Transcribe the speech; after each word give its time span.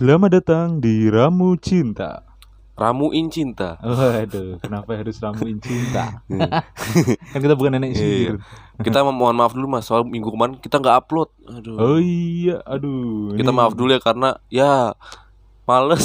Selamat 0.00 0.32
datang 0.32 0.80
di 0.80 1.12
Ramu 1.12 1.60
Cinta. 1.60 2.24
Ramuin 2.72 3.28
cinta. 3.28 3.76
Waduh, 3.84 4.56
kenapa 4.56 4.96
harus 4.96 5.20
ramuin 5.20 5.60
cinta? 5.60 6.24
kan 7.36 7.40
kita 7.44 7.52
bukan 7.52 7.76
nenek 7.76 7.92
Iya. 7.92 8.00
sihir. 8.00 8.34
Kita 8.80 9.04
mo- 9.04 9.12
mohon 9.12 9.36
maaf 9.36 9.52
dulu 9.52 9.68
mas 9.68 9.84
soal 9.84 10.00
minggu 10.08 10.32
kemarin 10.32 10.56
kita 10.56 10.80
nggak 10.80 11.04
upload. 11.04 11.28
Aduh. 11.44 11.76
Oh 11.76 12.00
iya, 12.00 12.64
aduh. 12.64 13.36
kita 13.36 13.52
ini- 13.52 13.58
maaf 13.60 13.76
dulu 13.76 13.92
ya 13.92 14.00
karena 14.00 14.40
ya 14.48 14.96
males. 15.70 16.04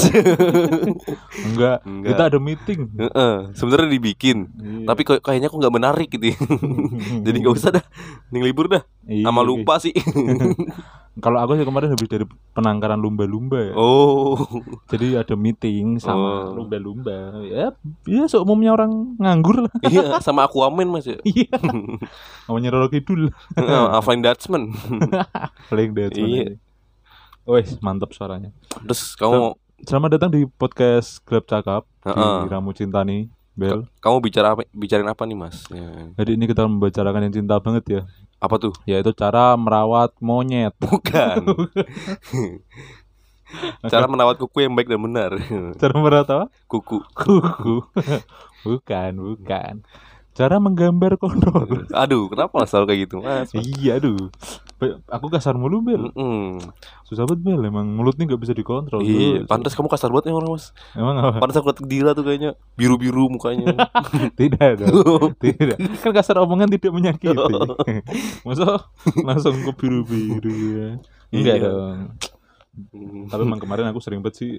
Enggak, 1.49 1.77
Enggak. 1.83 2.09
kita 2.13 2.21
ada 2.29 2.37
meeting. 2.37 2.79
Heeh, 2.95 3.35
Sebenarnya 3.53 3.89
dibikin, 3.89 4.37
Iya. 4.53 4.85
tapi 4.85 5.01
kayaknya 5.01 5.49
kok 5.49 5.57
nggak 5.57 5.75
menarik 5.75 6.07
gitu. 6.07 6.37
Jadi 7.25 7.37
nggak 7.41 7.55
usah 7.55 7.69
dah. 7.73 7.83
Ning 8.29 8.43
libur 8.43 8.69
dah. 8.69 8.85
Iya, 9.05 9.25
Sama 9.25 9.41
iya. 9.41 9.47
lupa 9.47 9.73
sih. 9.77 9.93
Kalau 11.15 11.39
aku 11.39 11.55
sih 11.55 11.63
kemarin 11.63 11.95
habis 11.95 12.11
dari 12.11 12.27
penangkaran 12.51 12.99
lumba-lumba 12.99 13.55
ya. 13.61 13.73
oh. 13.73 14.35
Jadi 14.85 15.15
ada 15.15 15.31
meeting 15.33 15.95
sama 15.95 16.51
Oh. 16.51 16.59
lumba-lumba. 16.59 17.39
Ya, 17.41 17.71
ya 18.03 18.23
seumumnya 18.27 18.69
orang 18.69 19.15
nganggur 19.15 19.63
lah. 19.63 19.71
Iya, 19.81 20.19
sama 20.19 20.43
Aquaman 20.43 20.91
mas 20.91 21.07
ya. 21.07 21.15
Iya. 21.23 21.55
Namanya 22.45 22.69
Roro 22.69 22.91
Kidul. 22.91 23.31
Alvin 23.55 24.19
Dutchman. 24.19 24.75
Paling 25.71 25.95
dead 25.95 26.11
Iya. 26.13 26.59
Wes, 27.45 27.77
mantap 27.77 28.09
suaranya. 28.11 28.49
Terus 28.85 29.13
kamu 29.13 29.53
Selamat 29.85 30.17
datang 30.17 30.31
di 30.33 30.47
podcast 30.47 31.19
Gelap 31.27 31.45
Cakap 31.45 31.83
Heeh. 32.01 32.35
di 32.41 32.47
Ramu 32.49 32.71
Cinta 32.71 33.03
nih, 33.03 33.27
Bel. 33.53 33.85
kamu 34.01 34.17
bicara 34.23 34.55
apa? 34.55 34.63
Bicarain 34.71 35.05
apa 35.05 35.27
nih 35.27 35.37
mas? 35.37 35.67
Ya. 35.69 36.09
Jadi 36.15 36.39
ini 36.39 36.47
kita 36.47 36.65
membicarakan 36.65 37.27
yang 37.27 37.35
cinta 37.35 37.59
banget 37.59 37.83
ya, 37.85 38.01
Apa 38.39 38.55
tuh? 38.57 38.73
yaitu 38.87 39.11
cara 39.11 39.53
merawat 39.53 40.15
monyet. 40.17 40.73
Bukan. 40.79 41.37
Cara 43.85 44.09
merawat 44.09 44.41
kuku 44.41 44.65
yang 44.65 44.73
baik 44.73 44.89
dan 44.89 44.99
benar. 44.99 45.31
Cara 45.77 45.93
merawat 46.01 46.27
apa? 46.27 46.45
Kuku. 46.65 46.97
Kuku. 47.13 47.77
bukan, 48.67 49.11
bukan. 49.15 49.85
Cara 50.35 50.59
menggambar 50.59 51.15
kondor. 51.15 51.87
Aduh, 52.03 52.27
kenapa 52.27 52.67
selalu 52.67 52.85
kayak 52.85 52.99
gitu, 53.07 53.15
Mas? 53.23 53.55
iya, 53.55 53.95
aduh. 53.95 54.27
Aku 55.07 55.31
kasar 55.31 55.55
mulu, 55.55 55.79
Bel. 55.79 56.11
Mm-mm. 56.11 56.59
Susah 57.07 57.23
banget, 57.23 57.39
Bel. 57.39 57.61
Emang 57.63 57.87
mulutnya 57.87 58.27
nggak 58.27 58.43
bisa 58.43 58.51
dikontrol. 58.51 58.99
Iya, 58.99 59.47
pantas 59.47 59.71
kamu 59.71 59.87
kasar 59.87 60.11
banget 60.11 60.27
ya 60.27 60.35
orang, 60.35 60.51
Mas. 60.51 60.75
Emang 60.91 61.15
apa? 61.15 61.39
Pantas 61.39 61.55
aku 61.55 61.71
liat 61.71 61.79
Dila 61.87 62.11
tuh 62.11 62.27
kayaknya 62.27 62.51
biru-biru 62.75 63.31
mukanya. 63.31 63.79
Tidak 64.39 64.71
dong. 64.83 64.91
Tidak. 65.39 66.03
Kan 66.03 66.11
kasar 66.11 66.43
omongan 66.43 66.67
tidak 66.67 66.91
menyakiti. 66.91 67.55
Masa 68.43 68.91
langsung 69.23 69.55
ke 69.55 69.71
biru-biru 69.71 70.51
ya. 70.75 70.89
Enggak 71.31 71.55
Iya. 71.57 71.63
dong. 71.63 71.97
Tapi 73.31 73.41
emang 73.41 73.63
kemarin 73.63 73.87
aku 73.87 74.03
sering 74.03 74.19
banget 74.19 74.35
sih 74.35 74.51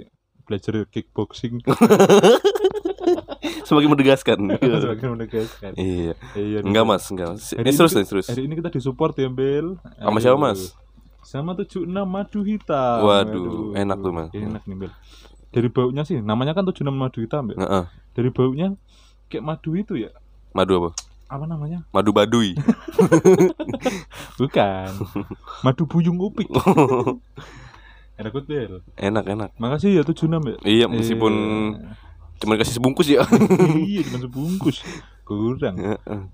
belajar 0.48 0.88
kickboxing 0.88 1.58
Semakin 3.66 3.88
menegaskan. 3.90 4.38
sebagai 4.86 5.06
menegaskan. 5.10 5.74
Iya. 5.74 6.14
Iya. 6.38 6.58
Enggak. 6.62 6.86
Mas, 6.86 7.02
enggak. 7.10 7.34
Hari 7.34 7.66
Ini 7.66 7.66
ini 7.66 7.74
terus 7.74 7.92
nih, 7.98 8.06
terus. 8.06 8.26
Hari 8.30 8.42
ini 8.46 8.54
kita 8.54 8.70
disupport 8.70 9.10
ya, 9.18 9.26
Bel. 9.26 9.74
Sama 9.98 10.18
siapa. 10.22 10.38
Mas? 10.38 10.70
Sama 11.26 11.58
76 11.58 11.90
madu 12.06 12.46
hitam. 12.46 13.02
Waduh, 13.02 13.74
enak 13.74 13.98
tuh, 13.98 14.12
Mas. 14.14 14.30
Enak 14.30 14.62
nih, 14.62 14.76
Bel. 14.86 14.92
Dari 15.50 15.68
baunya 15.72 16.06
sih, 16.06 16.22
namanya 16.22 16.54
kan 16.54 16.62
76 16.62 16.94
madu 16.94 17.18
hitam, 17.18 17.50
Bel. 17.50 17.58
Heeh. 17.58 17.84
Dari 18.14 18.30
baunya 18.30 18.78
kayak 19.26 19.42
madu 19.42 19.74
itu 19.74 19.98
ya. 19.98 20.14
Madu 20.54 20.78
apa? 20.78 20.90
Apa 21.26 21.44
namanya? 21.50 21.82
Madu 21.90 22.14
baduy. 22.14 22.54
Bukan. 24.38 24.90
madu 25.66 25.82
buyung 25.90 26.22
upik. 26.22 26.46
Enak 28.16 28.32
banget, 28.32 28.46
Bel. 28.48 28.72
enak, 28.96 29.24
enak. 29.28 29.50
Makasih 29.60 30.00
ya 30.00 30.02
76 30.06 30.40
ya. 30.40 30.56
Iya, 30.64 30.86
meskipun 30.88 31.32
cuma 32.36 32.54
dikasih 32.56 32.76
sebungkus 32.76 33.06
ya. 33.08 33.22
iya 33.88 34.00
cuma 34.06 34.18
sebungkus. 34.20 34.82
Kurang. 35.26 35.74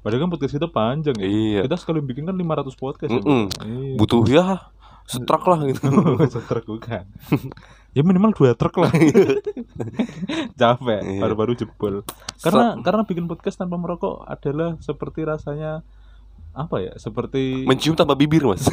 Padahal 0.04 0.20
kan 0.20 0.30
podcast 0.30 0.52
kita 0.52 0.68
panjang 0.68 1.16
ya. 1.16 1.24
Iya. 1.24 1.60
Kita 1.64 1.76
sekali 1.80 2.04
bikin 2.04 2.28
kan 2.28 2.36
500 2.36 2.76
podcast 2.76 3.10
ya. 3.10 3.20
Mm-mm. 3.24 3.44
Iya. 3.64 3.96
Butuh 3.96 4.22
ya 4.28 4.46
setrak 5.02 5.42
lah 5.44 5.58
gitu. 5.66 5.82
Setruk 6.34 6.64
bukan. 6.78 7.04
ya 7.92 8.00
minimal 8.06 8.32
dua 8.32 8.54
truk 8.54 8.78
lah. 8.80 8.92
Capek, 10.54 11.00
Iya. 11.02 11.20
baru-baru 11.20 11.52
jebol. 11.58 12.06
Karena 12.40 12.78
karena 12.80 13.02
bikin 13.04 13.26
podcast 13.26 13.58
tanpa 13.58 13.76
merokok 13.76 14.24
adalah 14.24 14.78
seperti 14.78 15.26
rasanya 15.26 15.82
apa 16.54 16.76
ya? 16.80 16.92
Seperti 16.96 17.64
Mencium 17.66 17.96
tambah 17.98 18.14
bibir, 18.14 18.44
Mas. 18.46 18.69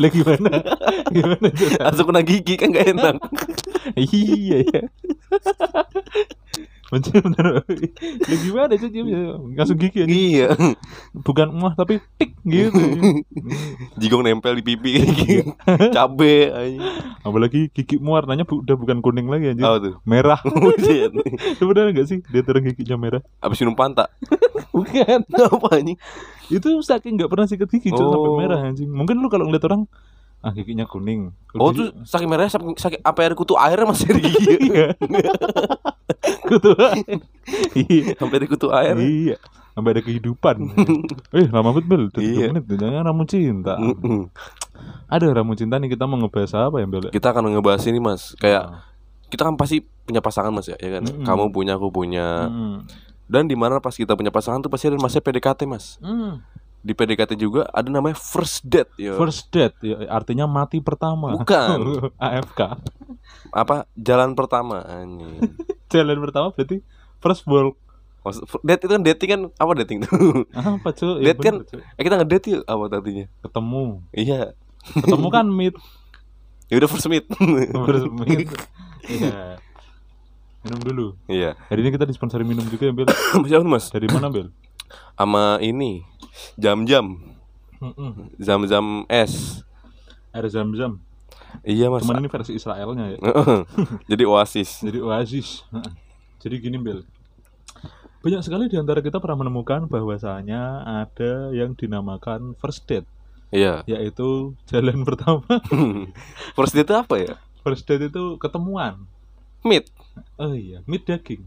Lah 0.00 0.10
gimana? 0.10 0.50
gimana? 1.12 1.48
Langsung 1.84 2.06
kena 2.08 2.22
gigi 2.24 2.54
kan 2.56 2.72
gak 2.72 2.88
enak. 2.88 3.14
Iya 3.92 4.58
ya. 4.70 4.82
Mencium 6.84 7.26
bener. 7.26 7.64
Lah 7.64 8.38
gimana 8.38 8.72
sih 8.76 8.86
ciumnya? 8.86 9.40
Langsung 9.56 9.80
gigi 9.80 10.04
aja. 10.04 10.06
Iya. 10.06 10.48
Bukan 11.16 11.50
muah 11.50 11.72
tapi 11.72 11.98
tik 12.20 12.36
gitu. 12.44 12.78
Jigong 14.00 14.22
nempel 14.22 14.54
di 14.54 14.62
pipi 14.62 15.00
gitu. 15.02 15.50
Cabe. 15.96 16.52
Apalagi 17.24 17.72
gigi 17.72 17.96
mu 17.98 18.14
warnanya 18.14 18.44
bu- 18.44 18.62
udah 18.62 18.76
bukan 18.76 19.00
kuning 19.00 19.26
lagi 19.26 19.50
anjir. 19.50 19.64
Apa 19.64 19.78
tuh? 19.80 19.94
Merah. 20.06 20.38
Sebenarnya 21.58 21.90
enggak 21.90 22.06
sih? 22.06 22.18
Dia 22.30 22.44
terang 22.44 22.62
giginya 22.62 22.96
merah. 23.00 23.22
Abis 23.40 23.64
minum 23.64 23.74
panta. 23.74 24.06
Bukan. 24.70 25.24
Apa 25.26 25.68
anjing? 25.74 25.98
Itu 26.46 26.68
saking 26.78 27.16
enggak 27.16 27.32
pernah 27.32 27.48
sikat 27.48 27.72
gigi 27.72 27.90
Cuk, 27.90 28.06
sampai 28.06 28.30
Oh. 28.30 28.38
merah 28.38 28.60
anjing. 28.60 28.86
Mungkin 28.86 29.18
lu 29.18 29.26
kalau 29.26 29.48
ngeliat 29.48 29.64
orang 29.66 29.88
ah 30.44 30.52
giginya 30.52 30.84
kuning. 30.84 31.32
Oh 31.54 31.72
Gigi- 31.72 31.88
tuh 31.88 32.04
saking 32.04 32.28
merahnya 32.28 32.52
saking, 32.52 32.76
saking 32.76 33.00
apa 33.00 33.18
air 33.20 33.32
kutu 33.32 33.56
airnya 33.56 33.86
masih 33.86 34.06
ada 34.06 34.20
gigi. 34.20 34.54
iya. 34.62 34.86
Kutu. 36.44 36.76
iya. 37.74 38.12
Sampai 38.14 38.36
ada 38.36 38.46
kutu 38.46 38.68
air. 38.70 38.94
Iya. 38.94 39.36
Sampai 39.72 39.90
ada 39.90 40.02
kehidupan. 40.02 40.56
eh, 41.36 41.48
lama 41.48 41.72
banget 41.72 41.84
Bel. 41.86 42.02
Udah 42.06 42.20
Iya. 42.20 42.52
menit. 42.52 42.68
Jangan 42.70 43.02
ramu 43.02 43.24
cinta. 43.24 43.74
Ada 45.06 45.24
ramu 45.32 45.54
cinta 45.54 45.76
nih 45.76 45.88
kita 45.88 46.04
mau 46.04 46.18
ngebahas 46.18 46.52
apa 46.68 46.76
ya 46.78 46.86
Bel? 46.86 47.08
Kita 47.08 47.32
akan 47.32 47.48
ngebahas 47.50 47.82
ini 47.84 47.98
mas 47.98 48.36
Kayak 48.36 48.62
Ah. 48.66 48.84
kita 49.26 49.42
kan 49.42 49.56
pasti 49.56 49.80
punya 50.04 50.20
pasangan 50.20 50.52
mas 50.52 50.68
ya, 50.68 50.76
ya 50.76 50.90
kan? 50.94 51.02
Mm-mm. 51.02 51.24
Kamu 51.24 51.48
punya, 51.50 51.74
aku 51.74 51.88
punya 51.90 52.46
Hmm. 52.46 52.84
Dan 53.24 53.48
di 53.48 53.56
mana 53.56 53.80
pas 53.80 53.90
kita 53.90 54.12
punya 54.12 54.28
pasangan 54.28 54.60
tuh 54.60 54.68
pasti 54.68 54.86
ada 54.86 55.00
masa 55.00 55.16
PDKT 55.18 55.64
mas 55.64 55.96
Hmm. 55.98 56.44
Di 56.84 56.92
PDKT 56.92 57.32
juga 57.34 57.64
ada 57.72 57.88
namanya 57.88 58.12
first 58.12 58.60
date 58.62 58.92
ya. 58.94 59.16
First 59.16 59.48
date 59.48 59.72
ya, 59.80 60.04
artinya 60.06 60.44
mati 60.44 60.84
pertama. 60.84 61.32
Bukan. 61.32 61.78
AFK. 62.20 62.60
Apa 63.48 63.88
jalan 63.96 64.36
pertama 64.36 64.84
anjing. 64.84 65.40
Jalan 65.94 66.18
pertama 66.20 66.50
berarti 66.50 66.84
first 67.18 67.46
walk. 67.46 67.80
Maksud, 68.20 68.44
date 68.60 68.82
itu 68.82 68.92
kan 68.92 69.02
dating 69.02 69.30
kan 69.30 69.40
apa 69.54 69.72
dating 69.80 69.98
tuh? 70.02 70.44
Apa 70.50 70.92
cuy? 70.92 71.20
Date 71.28 71.40
kan- 71.40 71.60
Eh 71.94 72.02
kita 72.02 72.16
ngedate 72.16 72.46
yuk 72.50 72.62
apa 72.64 72.84
artinya? 72.90 73.24
ketemu. 73.40 73.84
Iya. 74.10 74.40
Ketemu 74.84 75.28
kan 75.28 75.46
meet. 75.46 75.76
Ya 76.68 76.80
udah 76.80 76.88
first 76.88 77.04
meet. 77.06 77.24
First 77.84 78.08
meet. 78.10 78.48
Iya. 79.06 79.60
Minum 80.64 80.80
dulu. 80.80 81.06
Iya. 81.28 81.52
Hari 81.68 81.80
ini 81.84 81.90
kita 81.92 82.08
disponsori 82.08 82.42
minum 82.42 82.64
juga 82.64 82.88
ya 82.88 82.92
Bel. 82.96 83.08
Mas? 83.72 83.92
Dari 83.92 84.08
mana 84.08 84.32
Bel? 84.32 84.48
Sama 85.14 85.60
ini 85.60 86.02
jam-jam, 86.56 87.18
zam-zam 88.38 89.04
es. 89.08 89.62
Air 90.34 90.46
zam-zam. 90.50 90.98
Iya 91.62 91.86
mas. 91.86 92.02
Cuman 92.02 92.18
ini 92.18 92.26
versi 92.26 92.58
Israelnya 92.58 93.14
ya. 93.14 93.18
Jadi 94.10 94.22
oasis. 94.26 94.82
Jadi 94.82 94.98
oasis. 94.98 95.62
Jadi 96.42 96.54
gini 96.58 96.76
Bel. 96.76 97.06
Banyak 98.24 98.42
sekali 98.42 98.66
di 98.66 98.74
antara 98.80 98.98
kita 99.04 99.20
pernah 99.22 99.44
menemukan 99.46 99.86
bahwasanya 99.86 100.82
ada 101.04 101.52
yang 101.52 101.76
dinamakan 101.76 102.56
first 102.56 102.88
date, 102.88 103.04
Iya. 103.52 103.84
yaitu 103.86 104.56
jalan 104.66 105.04
pertama. 105.08 105.44
First 106.56 106.74
date 106.74 106.88
itu 106.88 106.96
apa 106.96 107.14
ya? 107.20 107.34
First 107.62 107.84
date 107.84 108.08
itu 108.08 108.40
ketemuan. 108.40 109.04
Meet. 109.62 109.92
Oh 110.40 110.56
iya, 110.56 110.80
meat 110.88 111.04
daging. 111.04 111.44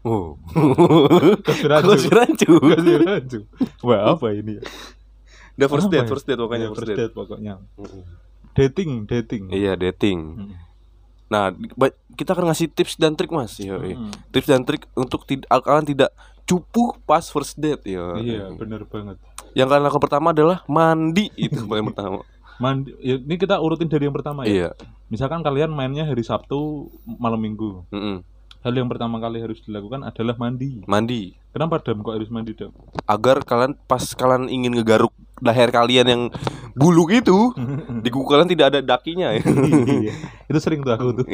Oh. 0.00 0.38
Kasih 1.46 1.66
Aku 1.68 1.90
rancu. 1.90 1.98
si 1.98 2.08
rancu. 2.08 2.52
Rancu. 3.00 3.38
Wah, 3.82 4.14
apa 4.14 4.30
ini 4.30 4.58
ya? 4.58 4.64
Udah 5.58 5.68
first 5.68 5.88
date, 5.88 6.06
ya? 6.06 6.08
first 6.08 6.24
date 6.24 6.38
pokoknya 6.38 6.58
Iya, 6.60 6.70
first 6.72 6.88
date. 6.88 7.12
pokoknya. 7.12 7.54
Dating, 8.54 8.90
dating. 9.04 9.42
Iya, 9.50 9.74
dating. 9.74 10.20
Mm. 10.38 10.50
Nah, 11.28 11.50
kita 12.14 12.32
akan 12.32 12.48
ngasih 12.48 12.66
tips 12.68 12.94
dan 12.94 13.12
trik, 13.12 13.28
Mas. 13.28 13.58
Yo, 13.58 13.76
Mm. 13.76 14.10
Tips 14.30 14.46
dan 14.46 14.62
trik 14.62 14.86
untuk 14.92 15.22
tidak 15.24 15.46
kalian 15.50 15.84
tidak 15.84 16.10
cupu 16.42 16.96
pas 17.02 17.22
first 17.24 17.54
date 17.56 17.82
ya. 17.84 18.16
Iya, 18.16 18.54
bener 18.54 18.86
banget. 18.86 19.18
Yang 19.52 19.66
kalian 19.68 19.84
lakukan 19.84 20.04
pertama 20.04 20.30
adalah 20.30 20.62
mandi 20.64 21.28
itu 21.34 21.58
paling 21.60 21.86
pertama. 21.90 22.22
Mandi, 22.58 22.90
ya, 22.98 23.14
ini 23.14 23.34
kita 23.34 23.58
urutin 23.58 23.86
dari 23.86 24.06
yang 24.06 24.14
pertama 24.14 24.42
ya. 24.42 24.50
Iya. 24.50 24.68
Misalkan 25.08 25.42
kalian 25.42 25.70
mainnya 25.70 26.02
hari 26.02 26.22
Sabtu 26.22 26.86
malam 27.04 27.38
Minggu. 27.38 27.86
Mm-mm. 27.90 28.22
Hal 28.68 28.76
yang 28.76 28.92
pertama 28.92 29.16
kali 29.16 29.40
harus 29.40 29.64
dilakukan 29.64 30.04
adalah 30.04 30.36
mandi. 30.36 30.84
Mandi. 30.84 31.32
Kenapa 31.56 31.80
Dam 31.80 32.04
kok 32.04 32.12
harus 32.12 32.28
mandi 32.28 32.52
Dam? 32.52 32.68
Agar 33.08 33.40
kalian 33.40 33.72
pas 33.88 34.04
kalian 34.12 34.52
ingin 34.52 34.76
ngegaruk 34.76 35.08
leher 35.40 35.72
kalian 35.72 36.04
yang 36.04 36.22
bulu 36.76 37.08
gitu. 37.08 37.56
Di 38.04 38.12
kuku 38.12 38.28
kalian 38.28 38.44
tidak 38.44 38.76
ada 38.76 38.84
dakinya 38.84 39.32
ya. 39.32 39.40
iya. 40.04 40.12
Itu 40.52 40.60
sering 40.60 40.84
tuh 40.84 40.92
aku 40.92 41.16
tuh. 41.16 41.26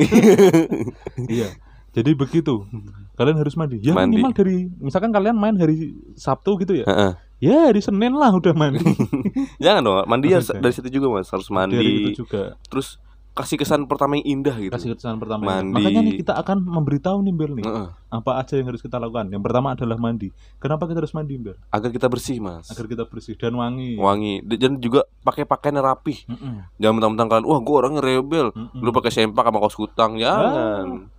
iya. 1.27 1.51
Jadi 1.91 2.15
begitu. 2.15 2.71
Kalian 3.19 3.43
harus 3.43 3.59
mandi. 3.59 3.83
Ya 3.83 3.99
Mandi. 3.99 4.15
minimal 4.15 4.31
dari 4.31 4.71
misalkan 4.79 5.11
kalian 5.11 5.35
main 5.35 5.59
hari 5.59 5.91
Sabtu 6.15 6.55
gitu 6.63 6.87
ya. 6.87 6.87
Heeh. 6.87 7.19
Ya 7.43 7.67
hari 7.67 7.83
Senin 7.83 8.15
lah 8.15 8.31
udah 8.31 8.55
mandi. 8.55 8.79
Jangan 9.65 9.83
dong, 9.83 10.07
mandi 10.07 10.31
harus 10.31 10.55
Oke. 10.55 10.63
dari 10.63 10.71
situ 10.71 10.87
juga 11.03 11.19
Mas, 11.19 11.35
harus 11.35 11.51
Dari 11.51 11.59
mandi. 11.59 11.83
itu 12.15 12.23
juga 12.23 12.55
Terus 12.71 13.03
kasih 13.35 13.59
kesan 13.59 13.91
pertama 13.91 14.15
yang 14.15 14.39
indah 14.39 14.55
gitu. 14.63 14.71
kasih 14.71 14.95
kesan 14.95 15.19
pertama. 15.19 15.59
Mandi. 15.59 15.75
Makanya 15.75 16.01
nih 16.07 16.15
kita 16.23 16.39
akan 16.39 16.63
memberitahu 16.63 17.19
nih 17.27 17.35
Bel 17.35 17.53
nih. 17.59 17.67
Heeh. 17.67 17.89
Apa 18.15 18.39
aja 18.39 18.55
yang 18.55 18.71
harus 18.71 18.79
kita 18.79 18.95
lakukan. 19.03 19.27
Yang 19.27 19.43
pertama 19.43 19.75
adalah 19.75 19.99
mandi. 19.99 20.31
Kenapa 20.63 20.87
kita 20.87 21.03
harus 21.03 21.11
mandi 21.11 21.35
Bel? 21.35 21.59
Agar 21.75 21.91
kita 21.91 22.07
bersih, 22.07 22.39
Mas. 22.39 22.71
Agar 22.71 22.87
kita 22.87 23.03
bersih 23.11 23.35
dan 23.35 23.59
wangi. 23.59 23.99
wangi 23.99 24.39
dan 24.47 24.79
juga 24.79 25.03
pakai 25.27 25.43
pakaian 25.43 25.83
yang 25.83 25.87
rapih. 25.91 26.23
Mm-mm. 26.31 26.63
Jangan 26.79 26.95
mentang-mentang 26.95 27.29
kalian, 27.35 27.47
wah 27.51 27.59
gue 27.59 27.75
orangnya 27.75 28.03
rebel. 28.07 28.47
Mm-mm. 28.55 28.79
Lu 28.79 28.95
pakai 28.95 29.11
sempak 29.11 29.43
sama 29.43 29.59
kaos 29.59 29.75
kutang, 29.75 30.15
jangan. 30.15 31.11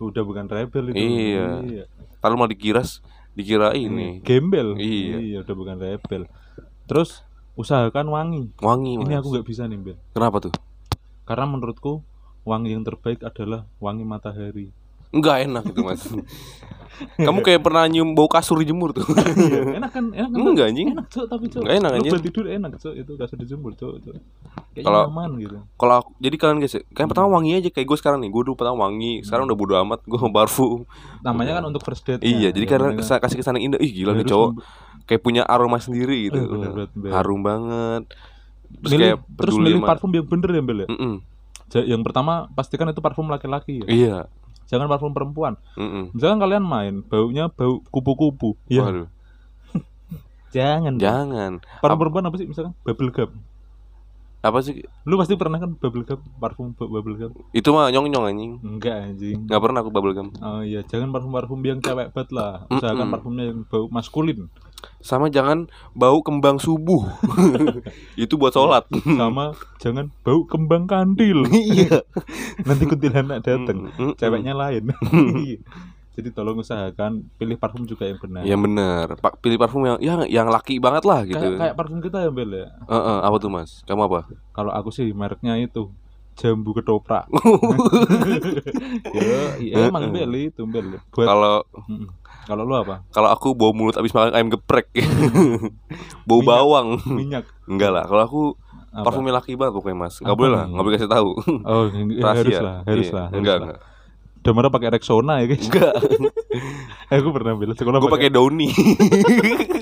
Udah 0.00 0.22
bukan 0.24 0.48
rebel 0.48 0.96
itu. 0.96 0.96
Iya. 0.96 1.84
Kalau 2.24 2.34
mau 2.40 2.48
dikiras, 2.48 3.04
dikira 3.36 3.76
ini 3.76 4.24
Gembel. 4.24 4.72
Iya. 4.80 5.44
udah 5.44 5.54
bukan 5.54 5.76
rebel. 5.76 6.24
Terus 6.88 7.20
usahakan 7.60 8.08
wangi. 8.08 8.42
wangi, 8.64 8.96
Mas. 8.96 9.04
Ini 9.04 9.14
aku 9.20 9.36
nggak 9.36 9.46
bisa 9.46 9.68
nih 9.68 9.76
Bel. 9.76 10.00
Kenapa 10.16 10.40
tuh? 10.40 10.54
Karena 11.28 11.44
menurutku 11.44 12.00
wangi 12.42 12.72
yang 12.72 12.80
terbaik 12.80 13.20
adalah 13.20 13.68
wangi 13.76 14.02
matahari. 14.02 14.72
Enggak 15.08 15.44
enak 15.44 15.64
itu, 15.68 15.80
Mas. 15.80 16.04
Kamu 17.16 17.40
kayak 17.40 17.62
pernah 17.62 17.86
nyium 17.86 18.12
bau 18.12 18.28
kasur 18.28 18.58
dijemur 18.58 18.90
tuh. 18.92 19.06
Iya, 19.08 19.78
enak 19.80 19.90
kan? 19.92 20.04
Enak 20.12 20.28
kan? 20.34 20.38
Enggak 20.40 20.66
anjing. 20.68 20.88
Enak, 20.92 21.06
Cok, 21.08 21.26
tapi 21.30 21.44
Cok. 21.46 21.60
Nggak 21.64 21.76
enak, 21.78 21.90
Lu 21.90 21.96
anjing. 21.96 22.12
buat 22.12 22.24
tidur 22.26 22.44
enak, 22.48 22.72
Cok. 22.76 22.94
Itu 22.96 23.12
kasur 23.16 23.36
dijemur, 23.38 23.72
Cok. 23.72 23.92
Cok. 24.02 24.14
Kayak 24.74 24.84
Kalau- 24.84 25.06
nyaman 25.08 25.30
gitu. 25.38 25.56
Kalau 25.78 25.94
aku- 26.02 26.12
jadi 26.18 26.36
kalian 26.36 26.58
guys, 26.58 26.74
kalian 26.92 27.08
pertama 27.08 27.28
wangi 27.30 27.50
aja 27.54 27.68
kayak 27.70 27.86
gue 27.86 27.98
sekarang 28.00 28.18
nih. 28.20 28.30
Gue 28.32 28.42
dulu 28.42 28.56
pertama 28.58 28.76
wangi, 28.84 29.12
sekarang 29.22 29.44
udah 29.46 29.56
bodo 29.56 29.74
amat, 29.78 30.00
gue 30.04 30.18
parfum. 30.28 30.80
Namanya 31.22 31.52
kan 31.60 31.64
untuk 31.70 31.82
first 31.86 32.02
date. 32.02 32.20
Iya, 32.20 32.50
jadi 32.50 32.66
karena 32.66 32.88
kesa- 32.96 33.20
kasih 33.20 33.36
kesan 33.40 33.56
yang 33.56 33.72
indah. 33.72 33.80
Ih, 33.80 33.92
gila 33.94 34.12
nih 34.12 34.26
cowok 34.26 34.50
kayak 35.08 35.22
punya 35.22 35.42
aroma 35.44 35.78
sendiri 35.78 36.28
gitu. 36.28 36.40
Harum 37.08 37.40
banget. 37.40 38.12
Terus 38.70 38.90
milih, 38.90 39.06
kayak 39.06 39.18
terus 39.34 39.54
milih 39.54 39.72
sama- 39.74 39.88
parfum 39.88 40.10
yang 40.10 40.26
bener 40.26 40.50
ya, 40.50 40.62
Bel 40.62 40.78
ya? 40.78 40.88
Mm-mm. 40.88 41.14
Ja- 41.68 41.86
Yang 41.86 42.02
pertama 42.02 42.32
pastikan 42.50 42.86
itu 42.86 43.00
parfum 43.00 43.26
laki-laki 43.26 43.80
ya. 43.80 43.86
Iya. 43.86 44.16
Jangan 44.66 44.86
parfum 44.86 45.10
perempuan. 45.10 45.56
Mm-mm. 45.74 46.12
Misalkan 46.12 46.38
kalian 46.38 46.62
main, 46.62 46.94
baunya 47.02 47.48
bau 47.48 47.80
kupu-kupu. 47.86 48.60
Ya, 48.66 48.84
Waduh, 48.84 49.08
jangan. 50.54 50.94
Jangan. 50.96 51.52
Parfum 51.78 51.98
perempuan 51.98 52.24
apa 52.24 52.36
sih? 52.36 52.46
Misalkan 52.46 52.76
bubble 52.82 53.10
gum. 53.10 53.30
Apa 54.38 54.62
sih? 54.62 54.86
Lu 55.02 55.18
pasti 55.18 55.34
pernah 55.34 55.58
kan 55.58 55.74
bubble 55.74 56.02
gum, 56.02 56.22
parfum 56.38 56.70
bu- 56.70 56.86
bubble 56.86 57.16
gum? 57.16 57.32
Itu 57.50 57.74
mah 57.74 57.90
nyong-nyong 57.90 58.24
anjing. 58.24 58.52
Enggak 58.62 58.96
anjing. 59.04 59.44
Nggak 59.44 59.60
pernah 59.60 59.78
aku 59.82 59.90
bubble 59.90 60.14
gum. 60.14 60.30
Oh 60.38 60.62
iya, 60.62 60.80
jangan 60.82 61.10
parfum-parfum 61.10 61.58
yang 61.60 61.82
cewek 61.82 62.14
banget 62.14 62.30
lah. 62.30 62.62
Usahakan 62.68 63.02
Mm-mm. 63.02 63.12
parfumnya 63.12 63.44
yang 63.46 63.66
bau 63.66 63.90
maskulin. 63.90 64.46
Sama 65.00 65.26
jangan 65.26 65.66
bau 65.90 66.22
kembang 66.22 66.56
subuh. 66.56 67.02
itu 68.14 68.38
buat 68.38 68.54
sholat. 68.54 68.86
Sama 68.94 69.58
jangan 69.78 70.14
bau 70.22 70.46
kembang 70.46 70.86
kandil. 70.86 71.42
Iya. 71.50 72.06
Nanti 72.62 72.86
kuntilanak 72.86 73.42
datang. 73.42 73.90
Mm-mm. 73.90 74.14
Ceweknya 74.14 74.54
lain. 74.54 74.94
Jadi 76.18 76.34
tolong 76.34 76.58
usahakan 76.58 77.22
pilih 77.38 77.54
parfum 77.54 77.86
juga 77.86 78.02
yang 78.02 78.18
benar. 78.18 78.42
Yang 78.42 78.60
bener. 78.66 79.06
Pak 79.22 79.38
pilih 79.38 79.54
parfum 79.54 79.86
yang 79.86 79.98
yang 80.02 80.18
yang 80.26 80.46
laki 80.50 80.82
banget 80.82 81.06
lah 81.06 81.22
gitu. 81.22 81.38
Kayak 81.38 81.62
kayak 81.62 81.74
parfum 81.78 82.02
kita 82.02 82.26
ya 82.26 82.30
Bel 82.34 82.50
ya. 82.50 82.66
Heeh, 82.90 83.18
apa 83.22 83.36
tuh 83.38 83.46
Mas? 83.46 83.86
Kamu 83.86 84.02
apa? 84.02 84.26
Kalau 84.50 84.74
aku 84.74 84.90
sih 84.90 85.14
mereknya 85.14 85.54
itu 85.54 85.94
jambu 86.34 86.74
ketoprak. 86.74 87.30
Yo, 89.14 89.38
iya 89.62 89.86
emang 89.86 90.10
Bel 90.10 90.50
itu 90.50 90.66
Bel. 90.66 90.98
Buat 91.14 91.26
Kalau. 91.30 91.56
Kalau 92.48 92.64
lu 92.64 92.74
apa? 92.74 93.04
kalau 93.12 93.28
aku 93.28 93.52
bau 93.52 93.76
mulut 93.76 93.92
abis 93.94 94.10
makan 94.10 94.32
ayam 94.32 94.48
geprek. 94.48 94.88
bau 96.26 96.40
Minyak. 96.40 96.48
bawang. 96.48 96.88
Minyak. 97.06 97.44
Enggak 97.68 97.90
lah. 97.92 98.04
Kalau 98.08 98.22
aku 98.24 98.40
Apa? 98.88 99.04
parfumnya 99.04 99.36
laki 99.36 99.52
banget 99.54 99.76
pokoknya 99.76 99.98
Mas. 100.02 100.16
Enggak 100.18 100.34
boleh 100.34 100.50
lah, 100.50 100.64
enggak 100.64 100.82
boleh 100.82 100.96
kasih 100.96 101.12
tahu. 101.12 101.30
Oh, 101.62 101.84
ya, 101.86 102.24
harus 102.24 102.56
lah, 102.58 102.76
harus 102.82 103.06
Iya. 103.06 103.14
lah, 103.14 103.26
harus 103.28 103.38
Enggak, 103.38 103.54
lah. 103.54 103.66
enggak. 103.68 103.80
Udah 104.48 104.56
marah 104.56 104.72
pakai 104.72 104.88
Rexona 104.96 105.44
ya 105.44 105.52
guys. 105.52 105.60
Enggak. 105.68 105.92
aku 107.20 107.28
pernah 107.36 107.52
bilang 107.52 107.76
sekolah 107.76 108.00
Gue 108.00 108.08
pakai 108.08 108.32
Downy. 108.32 108.72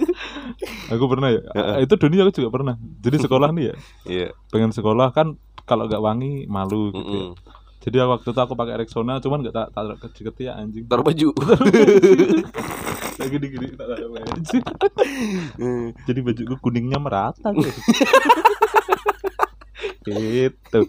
Aku 0.90 1.06
pernah 1.06 1.30
ya. 1.30 1.42
itu 1.78 1.94
Doni 1.94 2.18
aku 2.18 2.34
juga 2.34 2.50
pernah. 2.50 2.74
Jadi 2.98 3.22
sekolah 3.22 3.54
nih 3.54 3.64
ya, 3.70 3.74
Iya. 4.06 4.28
pengen 4.50 4.74
sekolah 4.74 5.14
kan 5.14 5.38
kalau 5.62 5.86
nggak 5.86 6.02
wangi 6.02 6.50
malu 6.50 6.90
gitu. 6.90 7.14
ya. 7.14 7.22
Jadi 7.86 7.96
waktu 8.02 8.28
itu 8.34 8.40
aku 8.42 8.54
pakai 8.58 8.74
Rexona, 8.82 9.22
cuman 9.22 9.46
nggak 9.46 9.54
tak 9.54 9.68
taruh 9.70 9.94
ke 9.98 10.42
ya 10.42 10.58
anjing. 10.58 10.86
Taruh 10.90 11.06
baju. 11.06 11.28
Kayak 13.18 13.30
gini-gini 13.38 13.66
tak 13.78 13.86
taruh 13.86 14.10
baju. 14.10 14.58
Jadi 16.10 16.20
bajuku 16.26 16.54
kuningnya 16.58 16.98
merata. 16.98 17.54
Gitu. 20.06 20.80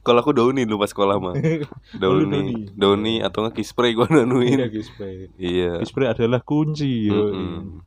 Kalau 0.00 0.18
aku 0.24 0.32
Downy 0.32 0.64
dulu 0.64 0.84
pas 0.84 0.90
sekolah 0.90 1.16
mah. 1.20 1.34
Downy. 2.02 2.72
Downy 2.72 3.20
atau 3.20 3.44
nggak 3.44 3.60
kispray 3.60 3.92
gue 3.92 4.06
nanuin. 4.08 4.58
Iya, 4.60 4.68
Gispray. 4.72 5.14
Iya. 5.36 5.72
Gispray 5.82 6.08
adalah 6.08 6.40
kunci. 6.40 7.10
Mm-mm. 7.10 7.84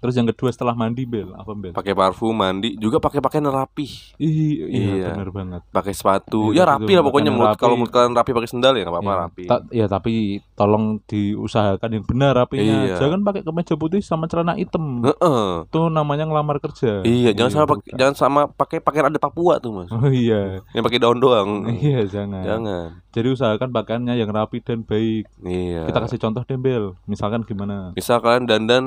Terus 0.00 0.14
yang 0.16 0.26
kedua 0.26 0.48
setelah 0.48 0.72
mandi 0.72 1.04
bel, 1.04 1.30
apa 1.32 1.52
bel? 1.52 1.72
Pakai 1.72 1.92
parfum, 1.92 2.32
mandi, 2.32 2.74
juga 2.74 2.96
pakai 2.96 3.20
pakaian. 3.20 3.44
Ih, 3.76 3.94
iya, 4.16 4.64
Iya. 4.66 5.06
benar 5.12 5.28
banget. 5.30 5.62
Pakai 5.68 5.92
sepatu. 5.92 6.50
Iya, 6.50 6.64
ya 6.64 6.64
rapi 6.66 6.92
lah 6.92 7.04
pokoknya 7.04 7.30
menurut 7.30 7.52
rapi. 7.52 7.60
kalau 7.60 7.74
menurut 7.76 7.92
kalian 7.92 8.12
rapi 8.12 8.30
pakai 8.32 8.48
sendal 8.48 8.72
ya 8.74 8.82
nggak 8.82 8.94
apa-apa 8.94 9.10
ya, 9.10 9.20
rapi. 9.20 9.44
ta- 9.44 9.66
ya 9.70 9.86
tapi 9.86 10.12
tolong 10.52 10.84
diusahakan 11.04 11.90
yang 11.92 12.04
benar 12.04 12.32
rapinya. 12.34 12.84
Iya. 12.84 12.96
Jangan 12.96 13.20
pakai 13.22 13.42
kemeja 13.44 13.74
putih 13.76 14.00
sama 14.00 14.24
celana 14.24 14.56
hitam. 14.56 15.04
Heeh. 15.04 15.44
Itu 15.66 15.88
namanya 15.88 16.24
ngelamar 16.24 16.58
kerja. 16.58 17.00
Iya, 17.02 17.32
jangan 17.32 17.52
sama 17.52 17.66
pakai 17.68 17.84
bukan. 17.86 17.98
jangan 17.98 18.14
sama 18.16 18.40
pakai 18.48 18.78
pakaian 18.80 19.06
ada 19.08 19.20
Papua 19.20 19.60
tuh, 19.60 19.72
Mas. 19.74 19.88
Oh 19.90 20.08
iya. 20.08 20.64
Yang 20.72 20.84
pakai 20.84 21.00
daun 21.00 21.18
doang. 21.18 21.68
Iya, 21.70 22.04
jangan. 22.06 22.42
Jangan. 22.42 22.86
Jadi 23.10 23.28
usahakan 23.28 23.68
pakaiannya 23.70 24.14
yang 24.14 24.30
rapi 24.30 24.60
dan 24.60 24.80
baik. 24.80 25.26
Iya. 25.40 25.84
Kita 25.84 25.98
kasih 26.00 26.18
contoh 26.18 26.42
dembel. 26.44 26.94
Misalkan 27.04 27.42
gimana? 27.42 27.92
Misal 27.92 28.20
kalian 28.20 28.46
dandan 28.46 28.84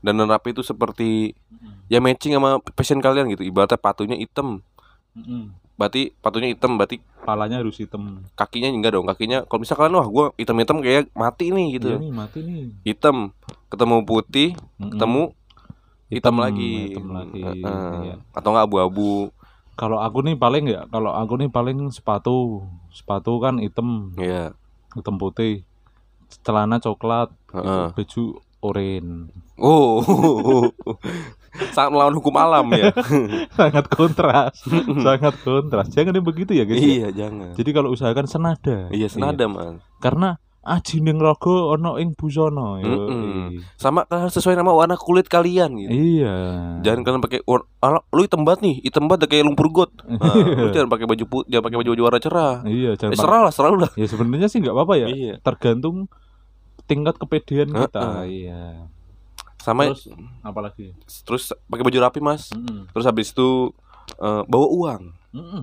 dandan 0.00 0.28
rapi 0.32 0.56
itu 0.56 0.64
seperti 0.64 1.36
ya 1.92 2.00
matching 2.00 2.36
sama 2.36 2.60
fashion 2.76 3.00
kalian 3.00 3.28
gitu. 3.32 3.44
Ibaratnya 3.44 3.76
patunya 3.76 4.16
hitam, 4.16 4.64
berarti 5.76 6.12
patunya 6.20 6.52
hitam, 6.52 6.76
berarti 6.76 7.00
Palanya 7.20 7.60
harus 7.60 7.76
hitam. 7.76 8.24
kakinya 8.32 8.72
enggak 8.72 8.96
dong. 8.96 9.04
Kakinya 9.04 9.44
kalau 9.44 9.60
misal 9.60 9.76
kalian 9.76 9.96
wah 10.00 10.08
gua 10.08 10.26
hitam-hitam 10.40 10.80
kayak 10.80 11.12
mati 11.12 11.52
nih 11.52 11.76
gitu. 11.76 11.88
Iya 11.94 12.00
nih, 12.00 12.12
mati 12.12 12.38
nih. 12.40 12.62
Hitam 12.84 13.36
ketemu 13.68 13.96
putih, 14.08 14.56
ketemu 14.80 15.36
hitam, 16.10 16.36
lagi. 16.42 16.72
Hitam 16.90 17.08
lagi. 17.12 17.44
Heeh. 17.44 17.92
Iya. 18.02 18.14
Atau 18.34 18.50
enggak 18.56 18.66
abu-abu. 18.66 19.30
Kalau 19.78 19.96
aku 19.96 20.20
nih 20.20 20.36
paling 20.36 20.64
ya, 20.68 20.84
kalau 20.92 21.12
aku 21.16 21.40
nih 21.40 21.48
paling 21.48 21.88
sepatu. 21.92 22.64
Sepatu 22.92 23.38
kan 23.40 23.56
hitam, 23.62 24.12
Iya. 24.18 24.52
hitam 24.96 25.16
putih. 25.16 25.62
Celana 26.42 26.82
coklat, 26.82 27.30
Heeh. 27.54 27.94
baju 27.94 28.24
oranye. 28.60 29.28
Oh. 29.56 30.00
Sangat 31.74 31.90
melawan 31.90 32.14
hukum 32.14 32.32
alam 32.32 32.62
ya. 32.70 32.94
sangat 33.58 33.90
kontras 33.90 34.54
sangat 35.04 35.34
kontras 35.36 35.90
jangan 35.90 36.14
yang 36.14 36.22
begitu 36.22 36.52
ya 36.52 36.62
guys 36.62 36.78
ya. 36.78 36.86
iya, 36.86 37.08
jangan. 37.10 37.52
jadi 37.52 37.70
kalau 37.72 37.90
usahakan 37.90 38.24
senada 38.24 38.86
Iya, 38.88 39.10
senada, 39.10 39.44
Mas. 39.44 39.82
karena 39.98 40.38
aji 40.62 41.00
ning 41.00 41.18
raga 41.18 41.50
ana 41.72 41.98
ing 41.98 42.14
busana 42.14 42.78
yo 42.78 42.86
Mm-mm. 43.02 43.64
Sama 43.74 44.04
kan 44.04 44.28
sesuai 44.28 44.54
nama 44.54 44.70
warna 44.70 44.94
kulit 44.94 45.26
kalian 45.26 45.74
gitu. 45.74 45.90
iya 45.90 46.36
Jangan 46.80 47.02
kalian 47.02 47.20
pakai 47.20 47.40
war- 47.42 47.66
ala- 47.80 48.06
lu 48.08 48.22
hitam 48.22 48.44
banget 48.44 48.60
nih, 48.62 48.76
hitam 48.82 49.04
banget 49.04 49.26
kayak 49.26 49.42
lumpur 49.42 49.66
got. 49.70 49.90
Nah, 50.00 50.30
lu 50.36 50.70
jangan 50.70 50.86
pakai 50.86 51.08
baju 51.08 51.24
put, 51.26 51.44
jangan 51.46 51.64
pakai 51.64 51.78
baju 51.78 51.90
baju 51.90 52.02
warna 52.04 52.20
cerah. 52.20 52.54
iya 52.62 52.94
jangan 52.94 53.12
Eh, 53.12 53.18
serah 53.18 53.40
lah, 53.42 53.52
serah 53.52 53.70
lah. 53.74 53.90
ya 53.92 54.06
sebenarnya 54.06 54.46
sih 54.46 54.60
nggak 54.60 54.72
apa-apa 54.72 54.94
ya 54.96 55.06
Iya. 55.10 55.34
tergantung 55.40 56.06
tingkat 56.90 57.14
kepedean 57.16 57.70
kita 57.70 58.02
Heeh. 58.18 58.24
iya 58.26 58.62
Sama 59.56 59.86
terus 59.86 60.10
apalagi 60.40 60.90
terus 61.22 61.54
pakai 61.62 61.84
baju 61.84 61.98
rapi, 62.00 62.18
Mas. 62.18 62.50
Mm-mm. 62.50 62.88
Terus 62.90 63.04
habis 63.04 63.28
itu 63.28 63.70
eh, 64.16 64.42
bawa 64.44 64.66
uang. 64.66 65.02
Mm-mm. 65.30 65.62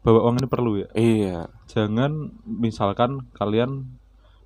bawa 0.00 0.20
uang 0.22 0.36
ini 0.36 0.46
perlu 0.46 0.72
ya 0.76 0.88
Iya. 0.92 1.38
jangan 1.66 2.12
misalkan 2.44 3.24
kalian 3.32 3.88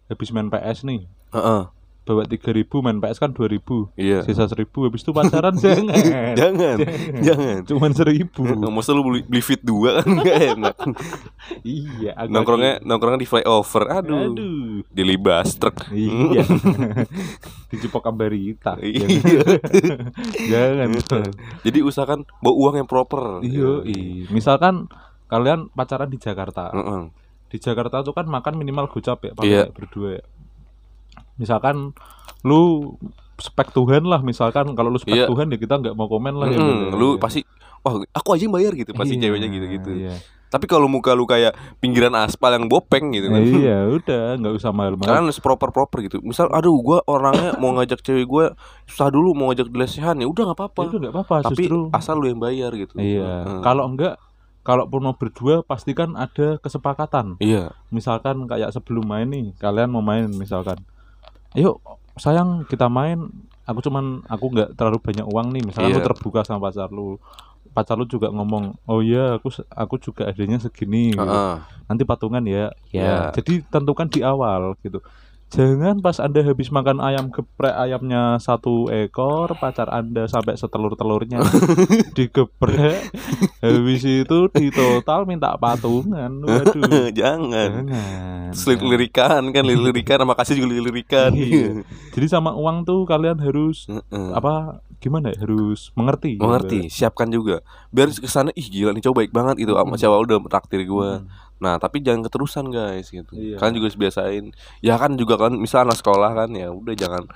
habis 0.06 0.30
main 0.30 0.48
PS 0.48 0.82
nih 0.82 1.04
Heeh. 1.28 1.62
Bawa 2.08 2.24
3000 2.24 2.64
main 2.80 2.96
PS 2.96 3.18
kan 3.18 3.30
2000 3.30 3.92
Iya. 3.94 4.24
sisa 4.24 4.48
1000 4.48 4.64
habis 4.80 5.00
itu 5.00 5.12
pacaran 5.12 5.52
jangan 5.62 5.92
Jangan, 6.34 6.76
jangan. 7.20 7.56
cuman 7.62 7.90
1000 7.92 8.32
Masa 8.72 8.90
lu 8.90 9.02
beli, 9.02 9.20
beli 9.22 9.40
fit 9.40 9.60
dua 9.60 10.00
kan 10.00 10.08
gak 10.18 10.38
enak. 10.56 10.76
iya 11.60 12.16
Nongkrongnya 12.24 12.80
nongkrongnya 12.80 13.20
di 13.20 13.28
flyover. 13.28 13.84
Aduh. 13.92 14.32
aduh 14.32 14.80
Di 14.88 15.02
libas 15.02 15.52
truk. 15.54 15.92
iya 15.92 16.42
dicipok 17.70 18.06
ambarita 18.06 18.80
Iya. 18.80 19.04
jangan 20.48 20.88
Jadi 21.60 21.78
usahakan 21.80 22.24
bawa 22.38 22.54
uang 22.56 22.74
yang 22.76 22.88
proper. 22.88 23.44
iya 23.44 23.84
iya. 23.84 24.24
misalkan 24.28 24.88
kalian 25.26 25.68
pacaran 25.70 26.08
di 26.08 26.16
Jakarta 26.16 26.70
Heeh. 26.70 27.02
di 27.48 27.58
Jakarta 27.58 28.00
tuh 28.00 28.12
kan 28.12 28.24
makan 28.24 28.56
minimal 28.56 28.88
gocap 28.88 29.20
ya 29.22 29.32
Iya. 29.38 29.68
pakai 29.68 29.74
berdua 29.74 30.08
ya. 30.16 30.24
Misalkan 31.38 31.94
lu 32.42 32.94
spek 33.36 33.70
Tuhan 33.70 34.02
lah 34.02 34.18
misalkan 34.20 34.74
kalau 34.74 34.90
lu 34.90 34.98
spek 34.98 35.14
Iya. 35.14 35.26
Tuhan 35.26 35.46
ya 35.48 35.56
kita 35.56 35.78
nggak 35.78 35.94
mau 35.94 36.06
komen 36.06 36.34
lah 36.34 36.46
ya. 36.46 36.58
Mm-mm. 36.58 36.90
Bel, 36.90 36.98
Lu 36.98 37.08
ya. 37.14 37.18
pasti 37.18 37.40
wah 37.80 37.94
aku 38.10 38.28
aja 38.34 38.42
yang 38.42 38.52
bayar 38.52 38.74
gitu 38.74 38.90
pasti 38.92 39.14
Iya, 39.14 39.22
ceweknya 39.24 39.48
gitu-gitu. 39.48 39.90
Iya. 39.96 40.14
Tapi 40.48 40.64
kalau 40.64 40.88
muka 40.88 41.12
lu 41.12 41.22
kayak 41.22 41.52
pinggiran 41.76 42.16
aspal 42.16 42.48
yang 42.50 42.66
bopeng 42.66 43.12
gitu 43.12 43.28
kan. 43.28 43.36
iya, 43.38 43.84
udah 43.84 44.32
nggak 44.34 44.54
usah 44.56 44.72
mahal-mahal. 44.72 45.06
Kan 45.06 45.22
harus 45.22 45.38
proper-proper 45.38 45.98
gitu. 46.02 46.18
Misal 46.18 46.48
aduh 46.48 46.72
gua 46.78 46.98
orangnya 47.04 47.52
mau 47.60 47.76
ngajak 47.76 48.00
cewek 48.00 48.24
gua 48.24 48.56
susah 48.88 49.12
dulu 49.12 49.36
mau 49.36 49.52
ngajak 49.52 49.68
di 49.68 49.76
lesehan 49.76 50.16
ya 50.16 50.24
udah 50.24 50.42
nggak 50.48 50.58
apa-apa. 50.58 50.80
Itu 50.84 50.96
nggak 50.98 51.14
apa-apa 51.14 51.34
Tapi 51.46 51.62
justru. 51.62 51.78
asal 51.92 52.16
lu 52.16 52.26
yang 52.26 52.40
bayar 52.40 52.72
gitu. 52.72 52.96
Iya. 52.96 53.44
Heeh. 53.44 53.60
Kalau 53.60 53.84
enggak 53.86 54.16
kalau 54.64 54.84
pun 54.84 55.00
mau 55.00 55.14
berdua 55.14 55.60
pastikan 55.62 56.12
ada 56.12 56.56
kesepakatan. 56.58 57.36
Iya. 57.38 57.76
Misalkan 57.88 58.42
kayak 58.44 58.72
sebelum 58.72 59.04
main 59.04 59.24
nih, 59.24 59.52
kalian 59.54 59.88
mau 59.88 60.00
main 60.00 60.26
misalkan. 60.28 60.80
Ayo 61.56 61.80
sayang 62.18 62.66
kita 62.68 62.90
main. 62.90 63.30
Aku 63.68 63.84
cuman 63.84 64.24
aku 64.24 64.48
nggak 64.52 64.80
terlalu 64.80 64.98
banyak 65.00 65.26
uang 65.28 65.48
nih. 65.52 65.62
Misalkan 65.64 65.92
lu 65.92 66.00
Iya. 66.00 66.06
terbuka 66.08 66.40
sama 66.44 66.68
pacar 66.68 66.88
lu. 66.88 67.20
Pacar 67.76 68.00
lu 68.00 68.08
juga 68.08 68.32
ngomong, 68.32 68.80
"Oh 68.88 69.04
iya, 69.04 69.36
aku 69.36 69.52
aku 69.68 70.00
juga 70.00 70.32
adanya 70.32 70.56
segini." 70.56 71.12
gitu. 71.12 71.20
Heeh. 71.20 71.54
Nanti 71.84 72.02
patungan 72.08 72.40
ya. 72.48 72.72
Iya. 72.90 73.32
Jadi 73.36 73.60
tentukan 73.68 74.08
di 74.08 74.24
awal 74.24 74.72
gitu. 74.80 75.04
Jangan 75.48 76.04
pas 76.04 76.20
Anda 76.20 76.44
habis 76.44 76.68
makan 76.68 77.00
ayam 77.00 77.32
geprek 77.32 77.72
ayamnya 77.72 78.36
satu 78.36 78.88
ekor, 78.88 79.56
pacar 79.56 79.88
Anda 79.88 80.28
sampai 80.28 80.54
setelur-telurnya 80.54 81.40
digeprek. 82.16 83.08
Habis 83.58 84.02
itu 84.04 84.38
di 84.52 84.68
total 84.68 85.24
minta 85.24 85.56
patungan. 85.56 86.44
Waduh. 86.44 87.08
Jangan. 87.16 87.88
Jangan. 87.88 88.78
Lirikan 88.78 89.42
kan 89.48 89.64
lirikan 89.64 90.20
sama 90.20 90.36
kasih 90.36 90.60
juga 90.60 90.78
lirikan. 90.78 91.32
Iya. 91.32 91.80
Jadi 92.12 92.26
sama 92.28 92.52
uang 92.52 92.84
tuh 92.84 93.04
kalian 93.04 93.40
harus 93.40 93.88
apa 94.12 94.84
gimana 94.98 95.32
ya? 95.32 95.42
Harus 95.42 95.94
mengerti. 95.94 96.36
gitu. 96.36 96.44
Mengerti, 96.44 96.78
siapkan 96.88 97.28
juga. 97.28 97.64
Biar 97.88 98.10
ke 98.10 98.28
sana 98.28 98.52
ih 98.52 98.66
gila 98.66 98.92
nih 98.92 99.00
coba 99.00 99.24
baik 99.24 99.32
banget 99.32 99.64
gitu 99.64 99.72
sama 99.72 99.88
Hmm. 99.88 100.00
siapa 100.00 100.16
udah 100.18 100.38
traktir 100.44 100.84
gua. 100.84 101.24
Hmm. 101.24 101.28
Nah, 101.58 101.76
tapi 101.82 101.98
jangan 102.02 102.22
keterusan 102.26 102.70
guys 102.70 103.10
gitu. 103.10 103.34
Iya. 103.34 103.58
Kalian 103.58 103.74
juga 103.82 103.88
biasain. 103.98 104.44
Ya 104.78 104.94
kan 104.94 105.18
juga 105.18 105.34
kan 105.36 105.52
misal 105.58 105.86
anak 105.86 105.98
sekolah 105.98 106.30
kan 106.34 106.50
ya 106.54 106.70
udah 106.70 106.94
jangan 106.94 107.26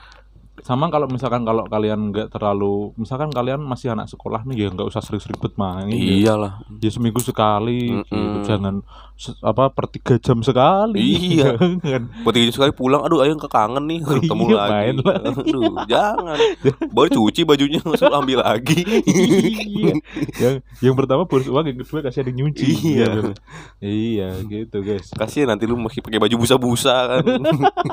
Sama 0.55 0.87
kalau 0.87 1.07
misalkan 1.07 1.43
kalau 1.43 1.65
kalian 1.65 2.11
nggak 2.11 2.29
terlalu 2.29 2.93
misalkan 2.95 3.29
kalian 3.29 3.59
masih 3.59 3.89
anak 3.91 4.05
sekolah 4.07 4.45
nih 4.45 4.57
ya 4.59 4.69
nggak 4.69 4.85
usah 4.85 5.01
sering-sering 5.01 5.39
bermain. 5.39 5.89
ya. 5.89 5.97
iyalah. 6.29 6.53
ya 6.77 6.89
seminggu 6.89 7.19
sekali 7.19 7.89
gitu. 7.99 8.13
Mm-mm. 8.13 8.43
jangan 8.43 8.75
se- 9.15 9.33
apa 9.41 9.69
per 9.69 9.89
tiga 9.89 10.19
jam 10.19 10.39
sekali 10.39 11.01
Iya. 11.33 11.57
jangan 11.83 12.05
Buat 12.21 12.33
tiga 12.33 12.45
jam 12.47 12.55
sekali 12.55 12.73
pulang, 12.73 13.01
aduh 13.01 13.21
ayo 13.21 13.33
kekangen 13.35 13.85
nih, 13.87 13.99
ketemu 14.03 14.45
Iya, 14.45 14.57
lagi. 14.57 14.71
main. 14.71 14.95
Aduh, 15.01 15.73
jangan. 15.85 16.39
Baru 16.95 17.09
cuci 17.11 17.41
bajunya 17.43 17.81
langsung 17.81 18.13
ambil 18.13 18.39
lagi. 18.41 18.85
iya 19.03 19.95
yang 20.39 20.55
yang 20.83 20.95
pertama 20.95 21.25
bonus 21.25 21.49
uang 21.49 21.65
yang 21.65 21.79
kedua 21.79 22.01
kasih 22.03 22.23
ada 22.23 22.31
nyuci 22.31 22.67
Iya. 22.93 23.07
bener. 23.11 23.35
iya 23.81 24.29
gitu 24.43 24.79
guys 24.81 25.09
Kasihan 25.13 25.49
nanti 25.49 25.65
lu 25.65 25.75
masih 25.77 25.99
pakai 25.99 26.19
baju 26.19 26.35
busa-busa 26.37 26.95
kan. 27.11 27.25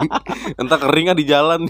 Entah 0.60 0.78
kering 0.78 1.08
kan 1.08 1.18
di 1.18 1.26
jalan. 1.26 1.62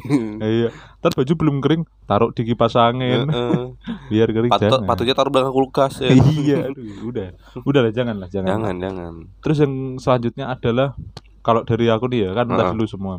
iya 0.41 0.71
ntar 0.97 1.11
baju 1.13 1.33
belum 1.33 1.55
kering 1.59 1.83
taruh 2.03 2.29
di 2.29 2.43
kipas 2.43 2.73
angin 2.73 3.29
biar 4.11 4.27
kering 4.27 4.49
Patut 4.49 4.67
jangan 4.67 4.81
patutnya 4.83 5.13
taruh 5.13 5.29
belakang 5.29 5.53
kulkas 5.53 5.93
ya. 5.99 6.09
iya 6.41 6.57
aduh, 6.65 6.83
udah 7.05 7.27
udah 7.61 7.81
lah 7.81 7.93
jangan 7.93 8.15
lah 8.15 8.27
jangan, 8.27 8.49
Jangan, 8.49 8.75
jangan. 8.77 9.13
terus 9.39 9.57
yang 9.59 9.73
selanjutnya 9.95 10.45
adalah 10.49 10.97
kalau 11.39 11.63
dari 11.63 11.87
aku 11.87 12.05
nih 12.05 12.27
ya 12.27 12.31
kan 12.33 12.45
Heeh. 12.45 12.57
tadi 12.57 12.71
dulu 12.73 12.85
semua 12.85 13.13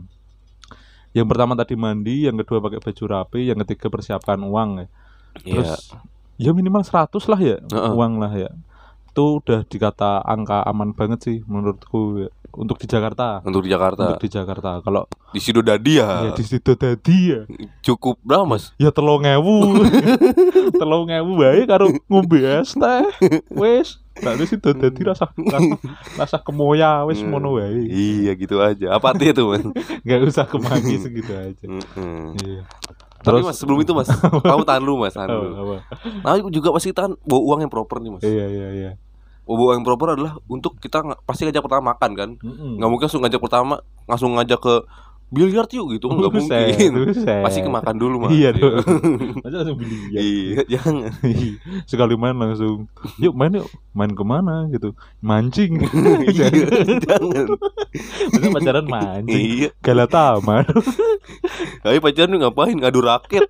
yang 1.10 1.26
pertama 1.26 1.54
tadi 1.54 1.74
mandi 1.74 2.24
yang 2.24 2.36
kedua 2.36 2.60
pakai 2.60 2.78
baju 2.78 3.04
rapi 3.08 3.48
yang 3.48 3.58
ketiga 3.62 3.88
persiapkan 3.88 4.38
uang 4.38 4.70
ya 4.76 4.86
Iya. 5.40 5.62
terus 5.62 5.94
ya 6.36 6.50
minimal 6.50 6.82
100 6.82 7.16
lah 7.26 7.40
ya 7.40 7.56
Heeh. 7.62 7.90
uang 7.92 8.18
lah 8.18 8.32
ya 8.32 8.50
itu 9.10 9.24
udah 9.38 9.60
dikata 9.64 10.22
angka 10.22 10.62
aman 10.62 10.90
banget 10.90 11.18
sih 11.20 11.36
menurutku 11.44 12.00
ya. 12.20 12.30
untuk 12.50 12.78
di 12.78 12.86
Jakarta 12.86 13.42
Untuk 13.42 13.62
di 13.62 13.70
Jakarta. 13.70 14.02
untuk 14.08 14.18
di 14.20 14.28
Jakarta 14.28 14.70
kalau 14.80 15.06
Di 15.30 15.38
Sidodadi 15.38 15.98
ya 15.98 16.08
ya. 16.24 16.32
di 16.32 16.42
situ 16.42 16.74
tadi 16.74 17.18
ya 17.28 17.42
Cukup 17.80 18.18
berapa, 18.20 18.42
Mas? 18.44 18.74
ya 18.76 18.90
telung 18.90 19.22
ewu 19.22 19.78
telung 20.80 21.06
ewu 21.06 21.32
bae 21.36 21.62
karo 21.64 21.90
ngombe 22.06 22.42
es 22.42 22.72
teh 22.72 23.06
wes 23.52 23.98
berarti 24.12 24.44
situ 24.48 24.68
tadi 24.72 25.00
rasa 25.00 25.30
rasa, 25.30 25.70
rasa 26.16 26.36
kemoya 26.38 27.02
wes 27.04 27.18
Hmm. 27.20 27.30
mono 27.30 27.54
wae 27.54 27.86
Iya, 27.86 28.34
gitu 28.34 28.58
aja. 28.58 28.92
Apa 28.92 29.14
artinya 29.14 29.32
tuh, 29.32 29.46
Mas? 29.48 29.62
nggak 30.04 30.20
usah 30.24 30.44
kemangi 30.44 30.98
segitu 30.98 31.30
aja 31.32 31.64
Mm-mm. 31.64 32.34
Iya 33.20 33.22
Tapi 33.22 33.36
Terus- 33.36 33.46
Mas, 33.46 33.56
sebelum 33.56 33.78
itu 33.78 33.92
Mas, 33.92 34.08
kamu 34.48 34.64
tahan 34.64 34.80
dulu 34.80 34.96
Mas, 34.98 35.12
tahan 35.12 35.28
dulu. 35.28 35.48
apa? 35.52 35.74
Nah, 36.24 36.32
juga 36.48 36.72
pasti 36.72 36.88
kita 36.88 37.04
kan 37.04 37.12
bawa 37.20 37.40
uang 37.44 37.58
yang 37.60 37.70
proper 37.70 37.96
nih 37.98 38.10
Mas. 38.10 38.22
iya 38.22 38.46
iya 38.46 38.68
iya 38.72 38.90
Bawa 39.42 39.56
uang 39.60 39.74
yang 39.76 39.84
proper 39.84 40.06
adalah 40.14 40.40
untuk 40.46 40.78
kita 40.78 40.98
pasti 41.20 41.42
ngajak 41.42 41.60
pertama 41.60 41.92
makan 41.92 42.10
kan. 42.14 42.30
Mm-mm. 42.38 42.78
Nggak 42.78 42.88
mungkin 42.88 43.04
langsung 43.04 43.20
ngajak 43.20 43.40
pertama, 43.40 43.74
langsung 44.04 44.30
ngajak 44.32 44.58
ke 44.58 44.74
biliar 45.30 45.66
yuk 45.70 45.94
gitu, 45.94 46.10
nggak 46.10 46.30
mungkin. 46.34 46.90
buset. 47.06 47.42
Pasti 47.46 47.62
ke 47.62 47.70
makan 47.70 47.94
dulu 47.94 48.26
Mas. 48.26 48.34
Iya 48.34 48.50
dong. 48.50 48.82
Masa 49.46 49.62
langsung 49.62 49.78
beli 49.78 49.96
ya. 50.10 50.18
Iya, 50.18 50.60
jangan. 50.66 51.14
Sekali 51.90 52.18
main 52.18 52.34
langsung, 52.34 52.90
yuk 53.22 53.34
main 53.38 53.54
yuk, 53.54 53.66
main 53.94 54.10
ke 54.10 54.24
mana 54.26 54.66
gitu, 54.74 54.90
mancing. 55.22 55.78
Iya, 56.30 56.50
jangan. 56.98 57.46
Masa 58.34 58.46
pacaran 58.50 58.86
mancing, 58.86 59.46
Iya. 59.66 59.68
Galatama. 59.78 60.66
Tapi 61.80 61.96
pacaran 62.02 62.34
ngapain 62.34 62.74
ngadu 62.74 63.00
raket? 63.00 63.46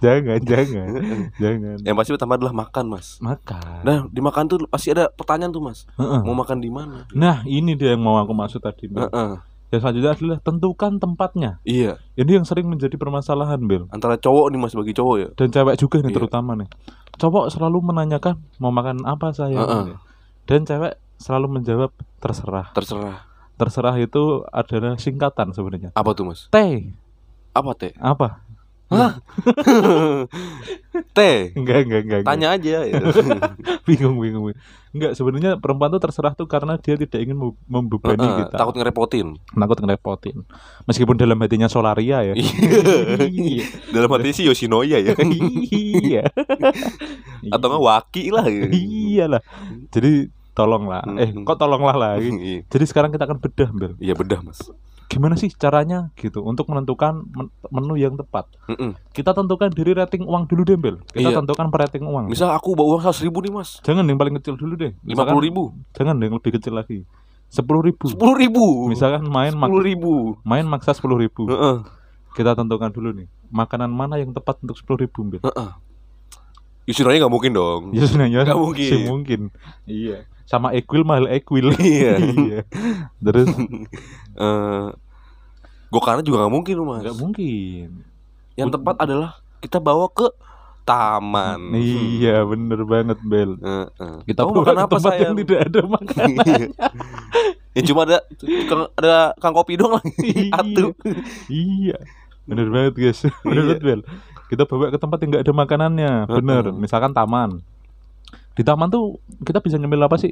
jangan. 0.00 0.40
jangan, 0.40 0.88
jangan. 1.36 1.76
Yang 1.84 1.94
pasti 1.94 2.10
pertama 2.16 2.34
adalah 2.40 2.54
makan 2.56 2.84
Mas. 2.96 3.20
Makan. 3.20 3.80
Nah, 3.84 3.98
di 4.08 4.20
makan 4.24 4.44
tuh 4.48 4.58
pasti 4.66 4.88
ada 4.88 5.12
pertanyaan 5.12 5.52
tuh 5.52 5.60
Mas. 5.60 5.84
Heeh. 6.00 6.20
Mau 6.24 6.32
makan 6.32 6.58
di 6.64 6.70
mana? 6.72 7.04
Nah, 7.12 7.44
ini 7.44 7.76
dia 7.76 7.92
yang 7.92 8.02
mau 8.02 8.16
aku 8.16 8.32
maksud 8.32 8.64
tadi. 8.64 8.88
Bel. 8.88 9.04
Heeh. 9.04 9.53
Yang 9.74 9.82
selanjutnya 9.82 10.12
adalah 10.14 10.38
tentukan 10.38 10.92
tempatnya. 10.96 11.50
Iya, 11.60 11.98
Ini 12.14 12.38
yang 12.38 12.46
sering 12.46 12.70
menjadi 12.70 12.94
permasalahan, 12.94 13.58
Bel. 13.58 13.90
antara 13.90 14.14
cowok 14.14 14.46
nih 14.48 14.58
Mas 14.60 14.70
bagi 14.70 14.94
cowok 14.94 15.16
ya. 15.18 15.28
Dan 15.34 15.50
cewek 15.50 15.74
juga 15.76 15.98
nih 15.98 16.08
Iya. 16.08 16.16
terutama 16.16 16.54
nih. 16.54 16.70
Cowok 17.14 17.50
selalu 17.50 17.82
menanyakan 17.82 18.38
mau 18.56 18.70
makan 18.70 19.02
apa 19.02 19.34
saya. 19.34 19.58
Heeh. 19.58 19.98
Dan 20.46 20.62
cewek 20.62 20.94
selalu 21.16 21.58
menjawab 21.58 21.90
terserah. 22.18 22.70
Terserah. 22.70 23.26
Terserah 23.54 23.94
itu 23.96 24.46
adalah 24.48 24.94
singkatan 24.94 25.50
sebenarnya. 25.50 25.90
Apa 25.92 26.14
tuh 26.14 26.26
Mas? 26.26 26.46
T 26.48 26.58
Apa 27.50 27.70
teh? 27.74 27.94
apa? 27.96 28.46
Hah? 28.92 29.16
teh. 31.16 31.50
Enggak, 31.56 31.88
enggak, 31.88 32.00
enggak. 32.04 32.20
enggak. 32.20 32.28
Tanya 32.28 32.48
aja 32.54 32.84
ya. 32.84 32.94
bingung, 33.88 34.20
bingung. 34.20 34.44
bingung. 34.52 34.60
Enggak, 34.94 35.12
sebenarnya 35.18 35.58
perempuan 35.58 35.90
tuh 35.90 35.98
terserah 35.98 36.36
tuh 36.38 36.46
karena 36.46 36.78
dia 36.78 36.94
tidak 36.94 37.18
ingin 37.18 37.34
mem- 37.34 37.58
membebani 37.66 38.22
Heeh, 38.22 38.38
kita. 38.46 38.56
takut 38.60 38.74
ngerepotin. 38.78 39.26
takut 39.50 39.78
ngerepotin. 39.82 40.36
Meskipun 40.86 41.16
dalam 41.18 41.40
hatinya 41.40 41.66
Solaria 41.66 42.22
ya. 42.22 42.34
Iya. 42.36 43.64
Dalam 43.90 44.10
hati 44.12 44.30
sih 44.30 44.44
Yoshinoya 44.46 45.02
ya. 45.02 45.12
iya. 45.18 46.22
Atau 47.54 47.66
nggak 47.72 47.82
Waki 47.82 48.30
lah. 48.30 48.46
Iyalah. 48.46 49.42
Jadi 49.90 50.30
tolonglah. 50.54 51.02
Eh, 51.18 51.34
kok 51.42 51.58
tolonglah 51.58 51.96
lagi. 51.98 52.30
Iya. 52.30 52.60
Jadi 52.70 52.84
sekarang 52.86 53.10
kita 53.10 53.26
akan 53.26 53.42
bedah, 53.42 53.70
Bel. 53.74 53.92
Iya 53.98 54.14
bedah 54.14 54.40
mas. 54.46 54.62
Gimana 55.14 55.38
sih 55.38 55.46
caranya 55.48 56.10
gitu 56.14 56.42
untuk 56.42 56.66
menentukan 56.66 57.22
men- 57.24 57.48
menu 57.70 57.94
yang 57.94 58.14
tepat? 58.14 58.50
Mm-mm. 58.66 58.98
Kita 59.08 59.30
tentukan 59.30 59.70
dari 59.70 59.94
rating 59.94 60.26
uang 60.26 60.44
dulu 60.44 60.62
deh, 60.62 60.74
Bel. 60.74 60.98
Kita 61.06 61.30
Iya. 61.30 61.38
tentukan 61.38 61.70
per 61.70 61.86
rating 61.86 62.02
uang. 62.02 62.26
Misal 62.26 62.50
aku 62.50 62.74
bawa 62.74 62.98
uang 62.98 63.00
seratus 63.00 63.22
ribu 63.22 63.38
nih 63.38 63.52
mas. 63.52 63.78
Jangan 63.80 64.02
yang 64.02 64.18
paling 64.18 64.34
kecil 64.36 64.54
dulu 64.54 64.74
deh. 64.74 64.90
Lima 65.00 65.22
puluh 65.22 65.38
ribu. 65.40 65.62
Jangan 65.92 66.18
yang 66.18 66.34
lebih 66.34 66.50
kecil 66.52 66.74
lagi. 66.74 67.06
Sepuluh 67.46 67.80
ribu. 67.80 68.10
Sepuluh 68.10 68.34
ribu. 68.34 68.90
Misalkan 68.90 69.22
main 69.24 69.54
Sepuluh 69.54 69.78
ribu. 69.80 70.12
main 70.42 70.66
maksa 70.66 70.90
sepuluh 70.90 71.14
ribu. 71.16 71.46
Heeh. 71.46 71.86
Kita 72.34 72.52
tentukan 72.52 72.90
dulu 72.90 73.14
nih. 73.14 73.30
Makanan 73.48 73.88
mana 73.88 74.18
yang 74.18 74.34
tepat 74.34 74.58
untuk 74.60 74.74
sepuluh 74.74 75.06
ribu, 75.06 75.22
Bel? 75.24 75.38
Heeh. 75.40 75.70
Yoshinoya 76.84 77.16
nggak 77.16 77.30
mungkin 77.30 77.52
dong. 77.52 77.82
Ya 77.94 78.04
sebenarnya 78.04 78.44
Nggak 78.44 78.58
mungkin. 78.58 78.84
sih 78.84 79.00
mungkin. 79.06 79.40
Iya. 79.86 80.26
Sama 80.44 80.74
equil 80.74 81.00
mahal 81.00 81.30
equil. 81.30 81.72
Iya. 81.72 82.12
iya. 82.42 82.60
Terus 83.16 83.48
Eh, 84.34 84.88
Gokarna 85.94 86.20
juga 86.20 86.42
nggak 86.42 86.52
mungkin 86.52 86.74
mas. 86.82 87.00
nggak 87.00 87.16
mungkin 87.16 87.88
Yang 88.54 88.70
tepat 88.72 88.96
adalah 88.98 89.30
kita 89.58 89.78
bawa 89.78 90.06
ke 90.08 90.26
taman. 90.84 91.72
iya 91.72 92.42
bener 92.42 92.82
banget 92.82 93.16
Bel 93.22 93.56
Heeh. 93.56 94.14
kita 94.24 94.42
Kamu 94.42 94.52
bawa 94.52 94.60
makan 94.60 94.74
ke 94.74 94.82
apa 94.82 94.92
tempat 94.92 95.12
yang 95.12 95.20
sayang? 95.24 95.36
tidak 95.38 95.58
ada 95.62 95.80
makanan 95.86 96.30
ya 97.74 97.82
cuma 97.82 98.00
ada 98.04 98.18
ada 98.94 99.16
kang 99.36 99.50
kopi 99.52 99.74
doang 99.74 99.96
lagi. 99.96 100.50
Atu. 100.52 100.92
iya 101.48 101.96
bener 102.44 102.68
banget 102.68 102.94
guys 102.94 103.20
bener 103.40 103.62
Iya. 103.62 103.68
banget 103.70 103.82
Bel 103.82 104.00
kita 104.46 104.62
bawa 104.64 104.90
ke 104.90 104.98
tempat 104.98 105.18
yang 105.18 105.30
nggak 105.30 105.42
ada 105.42 105.54
makanannya 105.54 106.12
bener 106.28 106.64
misalkan 106.70 107.10
taman 107.10 107.64
di 108.52 108.62
taman 108.62 108.86
tuh 108.86 109.16
kita 109.40 109.58
bisa 109.58 109.74
nyemil 109.74 109.98
apa 110.00 110.14
sih 110.14 110.30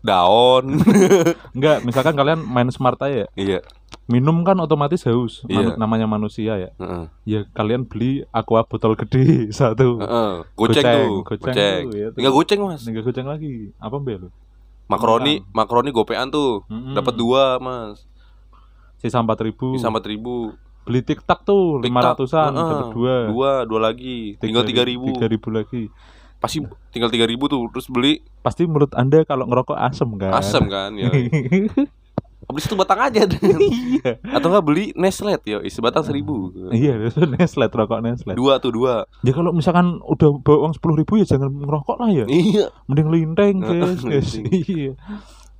Daun. 0.00 0.80
Enggak, 1.56 1.82
misalkan 1.82 2.14
kalian 2.14 2.40
main 2.40 2.68
smart 2.68 3.00
aja 3.00 3.24
ya. 3.24 3.28
Iya. 3.34 3.60
Minum 4.06 4.40
kan 4.40 4.54
otomatis 4.56 5.02
haus, 5.02 5.42
Iya. 5.44 5.74
manu- 5.74 5.76
namanya 5.76 6.06
manusia 6.06 6.54
ya. 6.56 6.70
Heeh. 6.76 7.04
Ya 7.24 7.40
kalian 7.50 7.84
beli 7.84 8.22
aqua 8.30 8.62
botol 8.62 8.94
gede 8.94 9.26
satu. 9.56 9.98
Heeh. 9.98 10.32
Goceng, 10.52 10.78
Goceng, 10.78 10.98
tuh. 11.02 11.16
goceng 11.24 11.40
Goceng. 11.48 11.82
tuh, 11.82 11.94
ya 11.94 12.06
tuh. 12.06 12.16
Tinggal 12.16 12.32
goceng 12.32 12.60
mas. 12.62 12.80
Tinggal 12.80 13.02
goceng 13.02 13.26
lagi. 13.26 13.54
Apa 13.76 13.96
bel? 13.98 14.30
Makaroni, 14.86 15.42
makaroni 15.50 15.90
gopean 15.90 16.30
tuh. 16.30 16.62
Mm-mm. 16.66 16.94
Dapat 16.94 17.14
dua 17.14 17.58
mas. 17.58 18.06
Sisa 18.96 19.18
empat 19.18 19.42
ribu. 19.42 19.74
Bisa 19.74 19.90
empat 19.90 20.06
ribu. 20.06 20.54
Beli 20.86 21.02
tiktak 21.02 21.42
tuh 21.42 21.82
lima 21.82 21.98
TikTok, 21.98 22.14
ratusan, 22.14 22.50
heeh. 22.54 22.70
dapat 22.70 22.88
dua. 22.94 23.14
Dua, 23.26 23.50
dua 23.66 23.80
lagi. 23.82 24.38
Tinggal 24.38 24.62
tiga 24.62 24.86
ribu. 24.86 25.10
Tiga 25.10 25.26
ribu 25.26 25.50
lagi. 25.50 25.90
Pasti 26.38 26.62
tinggal 26.90 27.10
tiga 27.10 27.26
ribu 27.26 27.46
tuh. 27.46 27.66
Terus 27.72 27.86
beli 27.88 28.20
Pasti 28.40 28.62
menurut 28.64 28.92
anda 28.94 29.24
kalau 29.24 29.48
ngerokok 29.48 29.74
asem 29.74 30.08
kan? 30.16 30.32
asam 30.36 30.64
kan. 30.68 30.92
Ya. 31.02 31.10
Beli 32.46 32.62
satu 32.62 32.78
batang 32.78 33.00
aja. 33.02 33.26
iya. 33.26 34.22
Atau 34.30 34.54
enggak 34.54 34.62
beli 34.62 34.94
Neslet 34.94 35.42
yo, 35.42 35.58
isi 35.66 35.82
batang 35.82 36.06
seribu. 36.06 36.54
Iya, 36.70 36.94
itu 37.10 37.26
Neslet 37.26 37.72
rokok 37.74 37.98
Neslet. 37.98 38.38
Dua 38.38 38.62
tuh 38.62 38.70
dua. 38.70 39.02
Ya 39.26 39.34
kalau 39.34 39.50
misalkan 39.50 39.98
udah 39.98 40.30
bawa 40.46 40.68
uang 40.68 40.74
sepuluh 40.78 40.94
ribu 40.94 41.18
ya 41.18 41.26
jangan 41.26 41.50
ngerokok 41.50 41.96
lah 41.98 42.10
ya. 42.12 42.22
Iya. 42.30 42.70
Mending 42.86 43.08
linteng 43.10 43.54
guys, 43.66 43.98
guys. 43.98 44.30
Iya. 44.46 44.94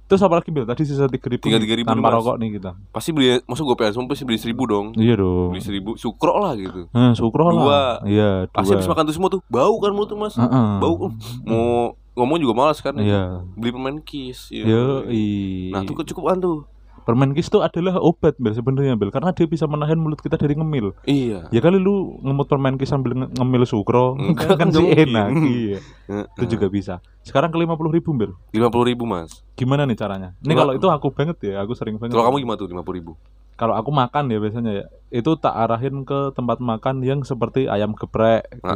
Terus 0.07 0.23
apa 0.23 0.39
lagi 0.39 0.49
Bil? 0.49 0.63
Tadi 0.63 0.83
sisa 0.83 1.07
tiga 1.07 1.27
ribu. 1.27 1.43
Tiga- 1.43 1.59
tiga 1.59 1.75
ribu 1.75 1.89
tanpa 1.89 2.09
Mas. 2.09 2.15
rokok 2.15 2.37
nih 2.39 2.51
kita. 2.55 2.71
Pasti 2.89 3.11
beli, 3.11 3.43
masuk 3.43 3.65
gopean 3.67 3.91
semua 3.91 4.07
pasti 4.07 4.23
beli 4.23 4.39
seribu 4.39 4.63
dong. 4.65 4.87
Iya 4.95 5.15
dong. 5.17 5.51
Beli 5.51 5.61
seribu, 5.61 5.91
sukro 5.97 6.39
lah 6.39 6.55
gitu. 6.55 6.87
Nah, 6.91 7.11
sukro 7.13 7.51
Dua. 7.51 7.59
lah. 7.59 7.91
Iya, 8.03 8.47
dua. 8.47 8.55
Pasti 8.55 8.71
habis 8.73 8.87
makan 8.87 9.03
tuh 9.03 9.15
semua 9.15 9.29
tuh 9.29 9.43
bau 9.47 9.75
kan 9.77 9.91
mulut 9.91 10.07
tuh 10.07 10.15
mas. 10.17 10.35
Heeh. 10.35 10.69
Bau. 10.79 11.11
Mau 11.43 11.67
ngomong 12.15 12.39
juga 12.39 12.55
malas 12.55 12.79
kan. 12.79 12.95
Iya. 12.95 13.43
Beli 13.53 13.71
permen 13.71 13.99
kiss. 14.01 14.47
iya. 14.49 14.63
Nah 15.71 15.83
tuh 15.83 15.95
kecukupan 15.97 16.39
tuh. 16.39 16.63
Permen 17.07 17.31
kis 17.33 17.47
itu 17.47 17.63
adalah 17.63 17.97
obat 17.97 18.35
Bel 18.37 18.51
sebenarnya 18.51 18.93
Bel 18.93 19.09
karena 19.09 19.31
dia 19.31 19.47
bisa 19.47 19.65
menahan 19.65 19.95
mulut 19.95 20.19
kita 20.19 20.35
dari 20.35 20.53
ngemil. 20.53 20.91
Iya. 21.05 21.47
Ya 21.49 21.61
kali 21.61 21.79
lu 21.79 22.19
ngemut 22.21 22.45
permen 22.45 22.75
kis 22.75 22.91
sambil 22.91 23.15
nge- 23.15 23.31
ngemil 23.33 23.63
sukro 23.63 24.19
Enggak, 24.19 24.57
kan 24.61 24.69
sih 24.69 24.83
nggak 24.83 24.99
enak. 25.07 25.27
mungkin. 25.31 25.47
Iya. 25.47 25.79
Itu 26.35 26.45
juga 26.51 26.67
bisa. 26.67 26.99
Sekarang 27.23 27.49
ke 27.49 27.57
lima 27.57 27.75
puluh 27.75 27.95
ribu 27.95 28.11
Bel. 28.11 28.35
Lima 28.51 28.67
puluh 28.67 28.91
ribu 28.91 29.07
mas. 29.07 29.47
Gimana 29.55 29.87
nih 29.87 29.95
caranya? 29.95 30.35
Ini 30.41 30.53
Kalau- 30.53 30.75
itu 30.75 30.85
aku 30.85 31.09
banget 31.11 31.39
ya, 31.41 31.63
aku 31.63 31.73
sering 31.73 31.97
banget. 31.97 32.13
Kalau 32.13 32.27
kamu 32.27 32.43
gimana 32.43 32.59
tuh 32.59 32.69
lima 32.69 32.83
puluh 32.83 32.99
ribu? 32.99 33.15
kalau 33.57 33.73
aku 33.73 33.89
makan 33.89 34.29
ya 34.29 34.37
biasanya 34.37 34.69
ya, 34.71 34.85
itu 35.11 35.33
tak 35.35 35.57
arahin 35.57 36.05
ke 36.05 36.29
tempat 36.37 36.61
makan 36.61 37.01
yang 37.01 37.25
seperti 37.25 37.65
ayam 37.65 37.97
geprek, 37.97 38.45
gitu. 38.53 38.69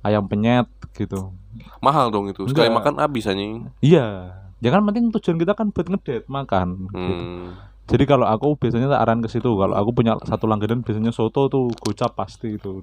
Ayam 0.00 0.24
penyet 0.24 0.64
gitu. 0.96 1.36
mahal 1.78 2.08
dong 2.08 2.28
itu. 2.28 2.48
Sekali 2.48 2.72
Enggak. 2.72 2.78
makan 2.80 2.94
habis 2.98 3.28
anjing. 3.28 3.68
Iya. 3.78 4.32
Ya 4.58 4.70
kan 4.70 4.82
penting 4.84 5.10
tujuan 5.10 5.36
kita 5.36 5.52
kan 5.52 5.70
buat 5.70 5.86
ngedet 5.86 6.24
makan. 6.26 6.88
gitu. 6.90 7.12
Hmm. 7.14 7.50
Jadi 7.84 8.04
kalau 8.04 8.24
aku 8.24 8.56
biasanya 8.56 8.88
tak 8.88 9.00
arahin 9.02 9.20
ke 9.20 9.28
situ. 9.28 9.50
Kalau 9.50 9.74
aku 9.74 9.90
punya 9.92 10.16
satu 10.22 10.44
langganan 10.44 10.80
biasanya 10.80 11.10
soto 11.10 11.48
tuh 11.48 11.68
gocap 11.74 12.14
pasti 12.14 12.56
itu. 12.56 12.80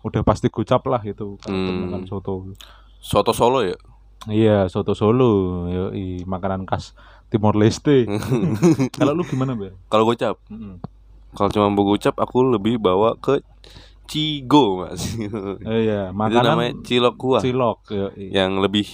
Udah 0.00 0.20
pasti 0.20 0.48
gocap 0.48 0.84
lah 0.84 1.00
itu 1.00 1.40
kalau 1.40 1.56
Hmm. 1.56 1.80
makan 1.82 2.02
soto. 2.04 2.52
Soto 3.00 3.32
Solo 3.32 3.60
ya. 3.60 3.76
Iya, 4.24 4.68
soto 4.68 4.92
Solo. 4.92 5.64
Yoi, 5.66 6.24
makanan 6.24 6.64
khas 6.64 6.92
Timor 7.28 7.56
Leste. 7.56 8.04
kalau 8.96 9.12
lu 9.12 9.24
gimana, 9.24 9.52
Bel? 9.52 9.76
Kalau 9.88 10.04
gocap, 10.04 10.36
Mm-mm. 10.48 10.80
kalau 11.32 11.48
cuma 11.48 11.68
mau 11.68 11.84
gocap 11.84 12.16
aku 12.16 12.44
lebih 12.46 12.76
bawa 12.76 13.16
ke 13.16 13.40
Cigo 14.04 14.64
mas. 14.80 15.16
Oh 15.58 15.74
iya, 15.74 16.08
Itu 16.08 16.14
makanan 16.14 16.44
namanya 16.46 16.72
cilok 16.80 17.14
kuah. 17.14 17.40
cilok. 17.40 17.78
Yoi. 17.88 18.28
yang 18.30 18.58
lebih 18.58 18.84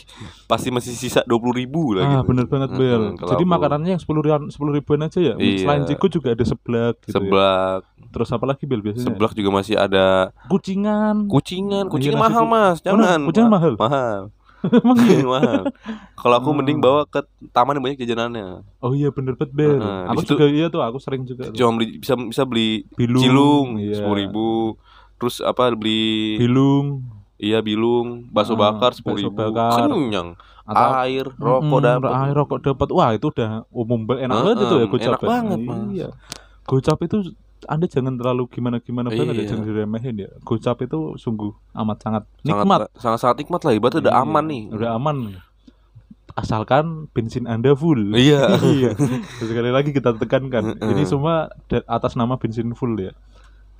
pasti 0.46 0.68
masih 0.68 0.92
sisa 0.92 1.20
dua 1.24 1.36
puluh 1.36 1.56
ribu 1.56 1.92
lah 1.92 2.02
Ah 2.02 2.10
gitu. 2.16 2.30
bener 2.30 2.46
banget 2.46 2.70
Bel. 2.72 3.14
Kalau 3.14 3.30
Jadi 3.30 3.44
makanannya 3.44 3.90
yang 3.90 4.00
sepuluh 4.00 4.20
ribuan 4.20 4.48
sepuluh 4.48 4.72
ribuan 4.72 5.02
aja 5.02 5.18
ya. 5.20 5.34
Iya. 5.34 5.58
Selain 5.60 5.82
ciku 5.84 6.06
juga 6.08 6.30
ada 6.30 6.42
seblak 6.42 6.94
gitu. 7.00 7.08
ya. 7.08 7.14
seblak, 7.16 7.80
Terus 8.10 8.28
apa 8.28 8.44
lagi 8.44 8.64
Bel 8.64 8.80
biasanya? 8.80 9.06
seblak 9.06 9.32
juga 9.32 9.50
masih 9.52 9.74
ada 9.74 10.30
Kucingan. 10.46 11.26
kucingan, 11.26 11.84
kucingan 11.86 12.16
Iya, 12.16 12.24
mahal 12.24 12.42
ku- 12.42 12.50
mas, 12.50 12.76
Oh, 12.76 12.84
jangan. 12.84 13.20
kucingan 13.24 13.50
mahal. 13.50 13.72
mahal, 13.76 14.20
Emang 14.76 14.98
iya. 15.00 15.24
mahal. 15.32 15.62
Kalau 16.14 16.34
aku 16.36 16.48
Hmm. 16.48 16.58
mending 16.58 16.78
bawa 16.78 17.02
ke 17.04 17.20
taman 17.48 17.72
yang 17.72 17.82
banyak 17.82 17.98
jajanannya. 17.98 18.60
Oh 18.78 18.92
iya 18.92 19.08
bener 19.08 19.32
banget 19.34 19.52
Bel. 19.52 19.78
Di 19.78 19.88
aku 20.06 20.20
situ- 20.20 20.30
juga 20.32 20.46
iya 20.46 20.66
tuh, 20.68 20.80
aku 20.80 20.98
sering 20.98 21.24
juga. 21.24 21.48
Cuma 21.48 21.74
beli 21.74 21.96
bisa 21.96 22.12
bisa 22.14 22.42
beli 22.44 22.84
Bilung. 22.92 23.18
cilung 23.18 23.68
iya. 23.78 23.96
sepuluh 23.96 24.18
ribu, 24.18 24.50
terus 25.20 25.38
apa 25.38 25.68
beli 25.70 26.34
Bilung 26.36 27.04
iya 27.36 27.60
bilung, 27.60 28.28
bakso 28.28 28.52
Ah, 28.52 28.68
bakar 28.68 28.92
sepuluh 28.92 29.20
ribu, 29.22 29.32
bakar. 29.32 29.88
kenyang. 29.88 30.36
atau 30.62 30.90
Air, 30.98 31.26
rokok 31.32 31.66
Mm, 31.66 31.82
dapat. 31.82 32.10
Air 32.12 32.34
rokok 32.36 32.58
dapat. 32.60 32.88
Wah, 32.90 33.10
itu 33.10 33.26
udah 33.26 33.50
umum. 33.70 34.06
Enak 34.06 34.30
banget 34.30 34.56
itu 34.60 34.74
ya 34.76 34.86
gocap. 34.86 35.08
enak 35.08 35.18
ya. 35.18 35.26
banget, 35.26 35.58
Mas. 35.60 35.78
Iya. 35.90 36.08
Gocap 36.62 36.98
itu 37.00 37.16
anda 37.62 37.84
jangan 37.84 38.14
terlalu 38.14 38.44
gimana-gimana 38.46 39.08
banget 39.08 39.34
ya, 39.34 39.40
Iya. 39.40 39.48
jangan 39.50 39.64
diremehin 39.66 40.14
ya. 40.16 40.30
Gocap 40.40 40.78
itu 40.80 40.98
sungguh 41.16 41.50
amat 41.74 41.96
sangat 41.98 42.22
Sangat 42.38 42.46
nikmat. 42.60 42.80
sangat 42.94 43.18
sangat 43.18 43.36
nikmat 43.38 43.60
lah, 43.62 43.72
ibaratnya 43.74 44.00
udah 44.00 44.14
Iya, 44.14 44.22
aman 44.22 44.44
nih. 44.46 44.62
Udah 44.70 44.90
aman. 44.94 45.16
Asalkan 46.32 46.84
bensin 47.10 47.44
Anda 47.44 47.74
full. 47.74 48.14
Iya. 48.14 48.54
iya. 48.76 48.90
Sekali 49.36 49.68
lagi 49.68 49.90
kita 49.90 50.14
tekankan, 50.14 50.78
ini 50.78 51.02
semua 51.04 51.50
atas 51.84 52.14
nama 52.14 52.36
bensin 52.36 52.70
full 52.72 52.94
ya. 52.96 53.10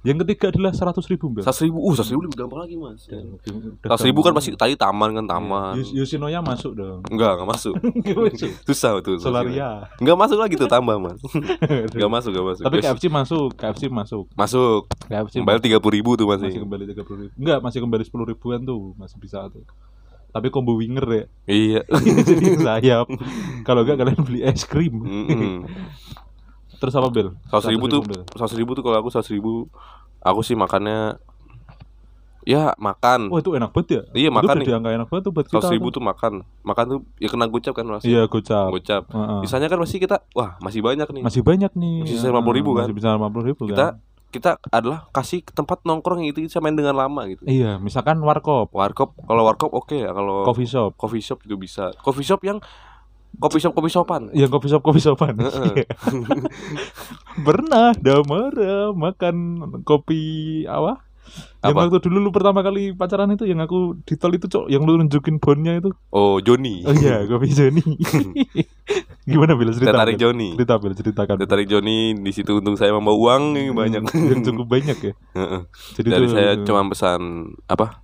Yang 0.01 0.25
ketiga 0.25 0.49
adalah 0.49 0.73
100 0.73 1.13
ribu, 1.13 1.29
Mbak. 1.29 1.45
Seratus 1.45 1.61
ribu, 1.61 1.77
uh 1.77 1.93
seratus 1.93 2.11
ribu 2.11 2.23
lebih 2.25 2.39
gampang 2.41 2.61
lagi 2.65 2.75
mas. 2.75 3.05
Seratus 3.05 4.01
ribu 4.03 4.21
kan 4.21 4.33
pasti 4.33 4.51
tadi 4.55 4.73
taman 4.73 5.13
kan 5.13 5.27
taman. 5.29 5.77
Yus- 5.77 5.93
Yoshinoya 5.93 6.41
masuk 6.41 6.73
dong. 6.73 7.05
Enggak, 7.07 7.37
enggak 7.37 7.49
masuk. 7.53 7.75
Susah 8.69 8.97
betul. 8.97 9.21
Solaria. 9.21 9.85
Enggak 10.01 10.17
masuk 10.17 10.41
lagi 10.41 10.57
tuh 10.57 10.65
tambah 10.67 10.97
mas. 10.97 11.21
Enggak 11.93 12.11
masuk, 12.11 12.31
enggak 12.33 12.47
masuk. 12.49 12.65
Tapi 12.65 12.77
KFC 12.81 13.05
masuk, 13.07 13.49
KFC 13.53 13.83
masuk. 13.87 14.25
masuk. 14.33 14.89
KFC 15.05 15.35
Kembali 15.45 15.61
tiga 15.61 15.77
puluh 15.77 15.95
ribu 15.95 16.17
tuh 16.17 16.25
masih 16.25 16.49
masih. 16.49 16.61
kembali 16.65 16.85
30 16.89 17.21
ribu. 17.21 17.33
Enggak, 17.37 17.59
masih 17.61 17.79
kembali 17.85 18.03
10 18.03 18.31
ribuan 18.33 18.61
tuh, 18.65 18.83
masih 18.97 19.17
bisa 19.21 19.53
tuh. 19.53 19.69
Tapi 20.31 20.49
combo 20.49 20.81
winger 20.81 21.05
ya. 21.05 21.25
Iya. 21.45 21.81
Jadi 22.25 22.57
sayap. 22.57 23.05
Kalau 23.63 23.85
enggak 23.85 24.01
kalian 24.01 24.21
beli 24.25 24.41
es 24.41 24.65
krim. 24.65 24.97
Terus 26.81 26.95
apa, 26.97 27.09
Bel? 27.09 27.29
Seratus 27.47 27.69
ribu 27.69 27.85
tuh, 27.87 28.01
seratus 28.31 28.57
ribu 28.57 28.71
tuh 28.73 28.81
kalau 28.81 28.97
aku 28.97 29.09
seratus 29.09 29.29
ribu, 29.29 29.69
aku 30.19 30.41
sih 30.41 30.55
makannya, 30.55 31.21
ya 32.43 32.73
makan. 32.77 33.29
Wah, 33.29 33.39
itu 33.39 33.53
enak 33.53 33.71
banget 33.71 33.89
ya. 33.91 34.03
Iya, 34.17 34.29
Itu 34.29 34.37
makan 34.41 34.55
nih. 34.57 34.67
diangka 34.67 34.91
enak 34.91 35.07
banget 35.07 35.23
tuh 35.23 35.33
buat 35.33 35.47
kita. 35.47 35.55
Seratus 35.55 35.73
ribu 35.73 35.89
tuh. 35.91 36.01
makan, 36.01 36.33
makan 36.63 36.85
tuh 36.89 36.99
ya 37.17 37.29
kena 37.29 37.47
gocap 37.47 37.77
kan 37.77 37.85
mas. 37.87 38.03
Iya, 38.03 38.25
gocap. 38.27 38.73
Gocap. 38.73 39.03
Heeh. 39.07 39.41
Misalnya 39.45 39.69
kan 39.69 39.79
pasti 39.79 39.97
kita, 39.99 40.17
wah 40.33 40.57
masih 40.59 40.81
banyak 40.81 41.05
nih. 41.07 41.23
Masih 41.23 41.43
banyak 41.45 41.73
nih. 41.75 41.97
Masih 42.01 42.17
sisa 42.17 42.33
50 42.33 42.57
ribu 42.57 42.71
kan? 42.73 42.89
Masih 42.89 42.97
bisa 42.97 43.09
50 43.13 43.45
ribu 43.45 43.63
Kita 43.69 43.87
kan. 43.87 43.95
kita 44.31 44.51
adalah 44.71 45.11
kasih 45.11 45.43
tempat 45.45 45.83
nongkrong 45.83 46.23
yang 46.23 46.31
itu 46.31 46.41
bisa 46.41 46.63
main 46.63 46.73
dengan 46.73 46.95
lama 46.95 47.27
gitu. 47.27 47.43
Iya, 47.45 47.77
misalkan 47.77 48.17
warkop, 48.21 48.71
Warkop, 48.71 49.19
kalau 49.21 49.43
warkop 49.43 49.75
oke 49.75 49.93
ya, 49.93 50.15
kalau 50.15 50.47
coffee 50.47 50.65
shop. 50.65 50.95
coffee 50.97 51.21
shop 51.21 51.43
itu 51.43 51.59
bisa. 51.59 51.91
Coffee 51.99 52.23
shop 52.23 52.41
yang 52.41 52.57
coffee 53.39 53.61
shop 53.61 53.73
coffee 53.73 53.93
shopan. 53.93 54.23
Yang 54.33 54.51
coffee 54.51 54.71
shop 54.71 54.83
coffee 54.83 55.05
shopan. 55.05 55.35
Heeh. 55.37 55.87
Pernah 57.47 57.95
Damara 57.95 58.91
makan 58.91 59.37
kopi 59.83 60.23
apa? 60.67 61.07
Yang 61.63 61.77
Apa? 61.77 61.81
waktu 61.87 61.99
dulu 62.03 62.19
lu 62.19 62.31
pertama 62.35 62.59
kali 62.59 62.91
pacaran 62.91 63.31
itu 63.31 63.47
yang 63.47 63.63
aku 63.63 64.01
di 64.03 64.19
tol 64.19 64.35
itu 64.35 64.51
cok 64.51 64.67
yang 64.67 64.83
lu 64.83 64.99
nunjukin 64.99 65.39
bonnya 65.39 65.79
itu. 65.79 65.95
Oh 66.11 66.43
Joni. 66.43 66.83
Oh 66.83 66.91
iya, 66.91 67.23
kopi 67.23 67.53
Joni. 67.53 67.85
Gimana 69.31 69.55
bila 69.55 69.71
cerita? 69.71 69.95
Saya 69.95 70.01
tarik 70.03 70.19
Bil? 70.19 70.23
Joni. 70.27 70.49
Cerita 70.59 70.75
Bil, 70.81 70.95
ceritakan. 70.97 71.35
Saya 71.39 71.47
tarik 71.47 71.69
Joni 71.71 72.19
di 72.19 72.33
situ 72.35 72.59
untung 72.59 72.75
saya 72.75 72.91
membawa 72.91 73.15
uang 73.15 73.43
yang 73.55 73.77
banyak. 73.77 74.03
yang 74.11 74.41
cukup 74.43 74.67
banyak 74.67 74.99
ya. 74.99 75.13
Heeh. 75.39 75.61
Jadi 75.95 76.09
Dari 76.09 76.27
tuh, 76.27 76.33
saya 76.35 76.51
cuma 76.65 76.81
pesan 76.91 77.21
apa? 77.69 78.03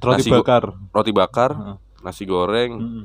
roti 0.00 0.24
nasi 0.24 0.30
bakar. 0.32 0.64
Roti 0.96 1.12
bakar, 1.12 1.50
Heeh. 1.52 1.76
nasi 2.00 2.24
goreng, 2.24 2.72
Heeh. 2.80 3.04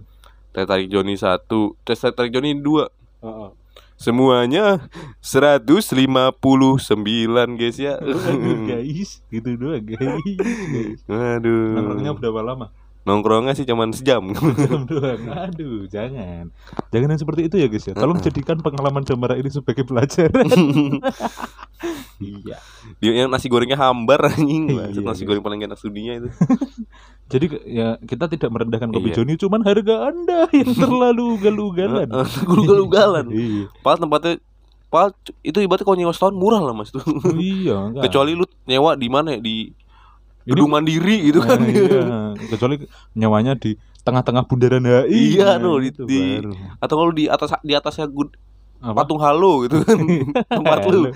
Teh 0.56 0.64
tarik 0.64 0.88
Joni 0.88 1.20
satu, 1.20 1.76
teh 1.84 2.00
tarik 2.00 2.32
Joni 2.32 2.56
dua. 2.56 2.88
Heeh. 3.20 3.52
Semuanya 3.96 4.92
159 5.24 5.64
guys 7.56 7.78
ya. 7.80 7.96
Aduh, 8.00 8.68
guys, 8.68 9.24
gitu 9.32 9.56
doang 9.56 9.84
guys. 9.84 10.00
guys. 10.76 11.00
Aduh. 11.08 11.76
Nongkrongnya 11.76 12.12
berapa 12.16 12.42
lama? 12.44 12.68
Nongkrongnya 13.06 13.54
sih 13.54 13.70
cuman 13.70 13.94
sejam. 13.94 14.34
jam 14.66 14.82
doang. 14.90 15.22
Aduh, 15.30 15.86
jangan. 15.86 16.50
Jangan 16.90 17.08
yang 17.14 17.22
seperti 17.22 17.42
itu 17.46 17.56
ya 17.62 17.68
guys 17.70 17.86
ya. 17.86 17.94
Tolong 17.94 18.18
jadikan 18.18 18.58
pengalaman 18.58 19.06
Jamara 19.06 19.38
ini 19.38 19.54
sebagai 19.54 19.86
pelajaran. 19.86 20.50
iya. 22.18 22.58
Dia 22.98 23.12
yang 23.14 23.30
nasi 23.30 23.46
gorengnya 23.46 23.78
hambar 23.78 24.34
anjing. 24.34 24.74
Iya, 24.74 24.90
Bangsat, 24.90 25.06
nasi 25.06 25.22
iya. 25.22 25.28
goreng 25.30 25.44
paling 25.46 25.62
enak 25.70 25.78
dunia 25.78 26.14
itu. 26.18 26.30
Jadi 27.32 27.46
ya 27.70 28.02
kita 28.02 28.26
tidak 28.26 28.50
merendahkan 28.50 28.90
kopi 28.90 29.14
Iya. 29.14 29.22
Joni, 29.22 29.34
cuman 29.38 29.62
harga 29.62 29.96
Anda 30.10 30.40
yang 30.50 30.74
terlalu 30.74 31.24
ugal-ugalan. 31.38 32.10
Ugal-ugalan. 32.42 33.26
iya. 33.30 33.70
Padahal 33.86 34.02
tempatnya 34.10 34.34
Padahal 34.86 35.12
itu 35.44 35.58
ibaratnya 35.60 35.86
kalau 35.86 35.98
nyewa 35.98 36.14
setahun 36.14 36.36
murah 36.38 36.62
lah 36.62 36.72
mas 36.72 36.94
tuh. 36.94 37.02
iya, 37.38 37.90
enggak. 37.90 38.10
Kecuali 38.10 38.32
lu 38.38 38.46
nyewa 38.66 38.94
di 38.96 39.08
mana 39.12 39.36
ya 39.36 39.40
di 39.42 39.74
gedung 40.46 40.70
mandiri 40.70 41.26
gitu 41.26 41.42
kan. 41.42 41.58
Nah, 41.58 41.68
iya. 41.68 42.02
Kecuali 42.54 42.76
nyawanya 43.14 43.54
di 43.54 43.74
tengah-tengah 44.02 44.46
bundaran 44.46 44.86
HI. 44.86 45.36
Iya, 45.36 45.58
Nah, 45.58 45.66
no, 45.66 45.82
di- 45.82 45.90
di-. 45.92 46.40
Atau 46.78 46.96
kalau 46.96 47.12
di 47.12 47.26
atas 47.26 47.58
di 47.60 47.74
atasnya 47.74 48.06
gud, 48.06 48.30
Apa? 48.78 49.02
patung 49.02 49.18
halo 49.18 49.66
gitu 49.66 49.82
kan. 49.82 49.98
Tempat 50.62 50.78
lu. 50.86 51.10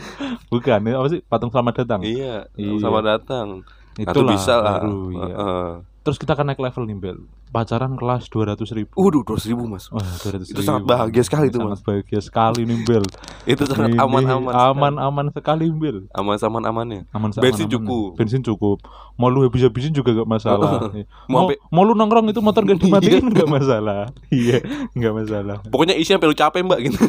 Bukan, 0.49 0.79
apa 0.81 1.07
sih? 1.07 1.21
Patung 1.21 1.49
selamat 1.49 1.85
datang. 1.85 2.01
Iya, 2.01 2.49
Iya. 2.57 2.81
sama 2.81 2.99
datang. 2.99 3.61
Nah, 3.95 4.09
itu 4.09 4.19
bisa 4.25 4.53
lah. 4.57 4.81
baru, 4.81 4.99
iya. 5.11 5.21
Heeh. 5.29 5.67
Terus 6.09 6.25
kita 6.25 6.33
akan 6.33 6.49
naik 6.49 6.57
level 6.57 6.89
nih, 6.89 6.97
Bel. 6.97 7.21
Pacaran 7.53 7.93
kelas 7.93 8.33
200 8.33 8.57
ribu. 8.73 8.89
Waduh, 8.97 9.21
dua 9.21 9.37
ribu 9.45 9.69
mas. 9.69 9.93
Wah, 9.93 10.01
200 10.01 10.49
Itu 10.49 10.65
sangat 10.65 10.89
bahagia 10.89 11.21
sekali 11.21 11.53
itu, 11.53 11.61
Sangat 11.61 11.85
bahagia 11.85 12.17
sekali 12.17 12.65
nih, 12.65 12.81
Bel. 12.81 13.05
Itu 13.45 13.69
sangat 13.69 13.93
Ini 13.93 14.01
aman-aman. 14.01 14.49
Aman-aman 14.49 15.25
sekali, 15.29 15.69
Bel. 15.69 16.09
Aman 16.17 16.41
aman 16.41 16.63
amannya. 16.65 17.05
Aman 17.13 17.29
Bensin 17.37 17.69
aman-aman. 17.69 17.73
cukup. 17.77 18.09
Bensin 18.17 18.41
cukup. 18.41 18.81
Mau 19.21 19.29
lu 19.29 19.45
habis-habisin 19.45 19.93
juga 19.93 20.17
gak 20.17 20.25
masalah. 20.25 20.81
Iya. 20.97 21.05
Mau 21.29 21.53
mau, 21.69 21.85
lu 21.85 21.93
nongkrong 21.93 22.33
itu 22.33 22.41
motor 22.41 22.65
gak 22.65 22.81
dimatiin 22.81 23.29
gak 23.29 23.45
masalah. 23.45 24.09
Iya, 24.33 24.65
gak 24.97 25.13
masalah. 25.13 25.61
Pokoknya 25.69 25.93
isi 25.93 26.09
sampai 26.09 26.25
lu 26.25 26.33
capek 26.33 26.65
mbak 26.65 26.79
gitu. 26.89 26.97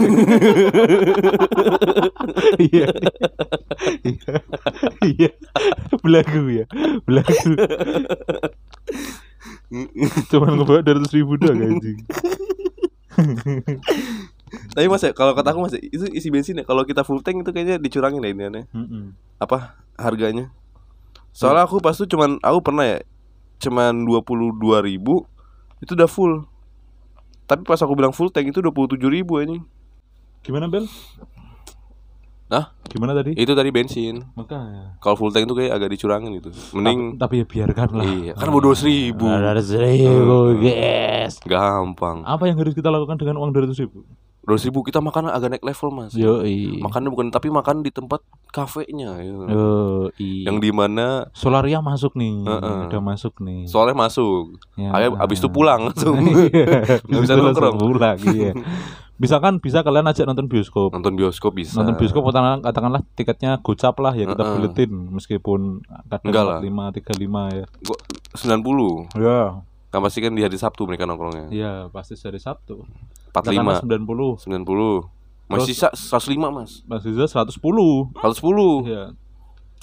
Iya. 2.60 2.86
Iya. 4.04 4.32
Iya. 5.00 5.30
Belagu 6.04 6.44
ya. 6.52 6.64
Belagu. 7.08 7.48
Cuman 10.30 10.60
ngebawa 10.60 10.82
200 10.82 11.16
ribu 11.16 11.38
doang 11.40 11.58
anjing. 11.68 11.98
Tapi 14.74 14.86
mas 14.90 15.02
ya, 15.02 15.14
kalau 15.14 15.32
kata 15.38 15.54
aku 15.54 15.62
mas 15.62 15.74
ya, 15.74 15.80
itu 15.82 16.10
isi 16.10 16.28
bensin 16.28 16.58
ya. 16.60 16.64
Kalau 16.66 16.82
kita 16.82 17.06
full 17.06 17.22
tank 17.22 17.46
itu 17.46 17.50
kayaknya 17.54 17.78
dicurangin 17.78 18.22
deh 18.22 18.30
ini 18.34 18.42
aneh. 18.50 18.64
Apa 19.38 19.78
harganya 20.00 20.48
soalnya 21.30 21.62
aku 21.62 21.78
pas 21.78 21.94
itu 21.94 22.10
cuman 22.10 22.42
aku 22.42 22.58
pernah 22.58 22.82
ya 22.82 22.98
cuman 23.62 24.02
dua 24.02 24.18
puluh 24.18 24.50
dua 24.50 24.82
ribu 24.82 25.22
itu 25.78 25.94
udah 25.94 26.10
full 26.10 26.42
tapi 27.46 27.62
pas 27.62 27.78
aku 27.78 27.94
bilang 27.94 28.10
full 28.10 28.34
tank 28.34 28.50
itu 28.50 28.58
dua 28.58 28.74
puluh 28.74 28.90
tujuh 28.90 29.06
ribu 29.06 29.38
ini 29.38 29.62
Gimana, 30.40 30.72
Bel? 30.72 30.88
Hah? 32.50 32.74
Gimana 32.84 33.14
tadi? 33.14 33.32
itu 33.32 33.52
tadi 33.52 33.70
bensin 33.70 34.26
Makanya. 34.34 34.98
kalau 34.98 35.14
full 35.14 35.30
tank 35.30 35.46
itu 35.46 35.54
kayak 35.54 35.72
agak 35.72 35.90
dicurangin 35.90 36.34
gitu 36.34 36.50
mending 36.74 37.14
tapi, 37.14 37.18
tapi 37.20 37.34
ya 37.36 37.46
biarkan 37.46 37.88
lah. 37.92 38.04
iya 38.04 38.32
kan 38.34 38.46
mau 38.46 38.58
dua 38.58 38.74
ribu 38.76 39.24
Ada 39.24 39.62
seribu, 39.62 40.58
guys. 40.58 41.38
gampang 41.40 42.26
Apa 42.26 42.44
yang 42.44 42.58
harus 42.58 42.74
kita 42.74 42.88
lakukan 42.88 43.14
dengan 43.14 43.38
uang 43.38 43.50
200 43.52 43.78
ribu? 43.80 44.02
dua 44.40 44.56
ribu 44.58 44.82
kita 44.82 44.98
makan 44.98 45.28
agak 45.28 45.46
naik 45.48 45.62
level 45.62 45.88
mas 45.92 46.10
Yoi. 46.10 46.80
makannya 46.80 47.06
bukan 47.08 47.28
tapi 47.28 47.46
makan 47.48 47.80
di 47.80 47.88
tempat 47.88 48.18
kafenya 48.48 49.14
ya. 49.16 49.30
Yoi. 49.46 50.42
yang 50.42 50.58
di 50.58 50.72
mana 50.72 51.30
Solaria 51.30 51.78
masuk 51.78 52.18
nih. 52.18 52.42
Heeh. 52.42 52.78
Udah 52.88 52.98
masuk 53.00 53.38
nih. 53.38 53.70
soalnya 53.70 53.94
masuk 53.94 54.58
Ya. 54.74 54.90
Ayo, 54.92 55.14
abis 55.14 55.38
itu 55.38 55.46
pulang 55.46 55.86
langsung 55.86 56.18
Iya. 56.50 56.98
Nggak 57.04 57.20
bisa 57.22 57.34
nongkrong. 57.36 57.76
pulang, 57.78 58.18
iya. 58.26 58.50
Bisa 59.20 59.36
kan 59.36 59.60
bisa 59.60 59.84
kalian 59.84 60.08
ajak 60.08 60.24
nonton 60.24 60.48
bioskop. 60.48 60.96
nonton 60.96 61.12
bioskop 61.12 61.52
bisa 61.52 61.76
Nonton 61.76 62.00
bioskop 62.00 62.24
katakanlah, 62.24 62.64
katakanlah 62.64 63.00
tiketnya 63.12 63.60
gocap 63.60 64.00
lah 64.00 64.16
ya 64.16 64.24
kita 64.24 64.40
Heeh. 64.40 64.54
buletin 64.56 64.90
meskipun 65.12 65.60
kadang 66.08 66.32
lah. 66.32 66.58
45 66.58 67.04
35 67.04 67.42
ya. 67.52 67.66
Gua- 67.84 68.00
90 68.32 69.04
Ya. 69.14 69.60
Kan 69.90 70.00
pasti 70.00 70.22
kan 70.22 70.32
di 70.32 70.40
hari 70.40 70.56
Sabtu 70.56 70.88
mereka 70.88 71.04
nongkrongnya. 71.04 71.50
Iya, 71.52 71.72
pasti 71.92 72.16
hari 72.16 72.40
Sabtu. 72.40 72.86
45, 73.34 73.84
90. 73.84 74.40
90. 74.40 75.04
Masih 75.50 75.74
sisa 75.74 75.90
105, 75.90 76.48
Mas. 76.48 76.86
Mas 76.86 77.02
Riza 77.02 77.26
110. 77.26 78.08
110. 78.16 78.86
Iya. 78.86 79.04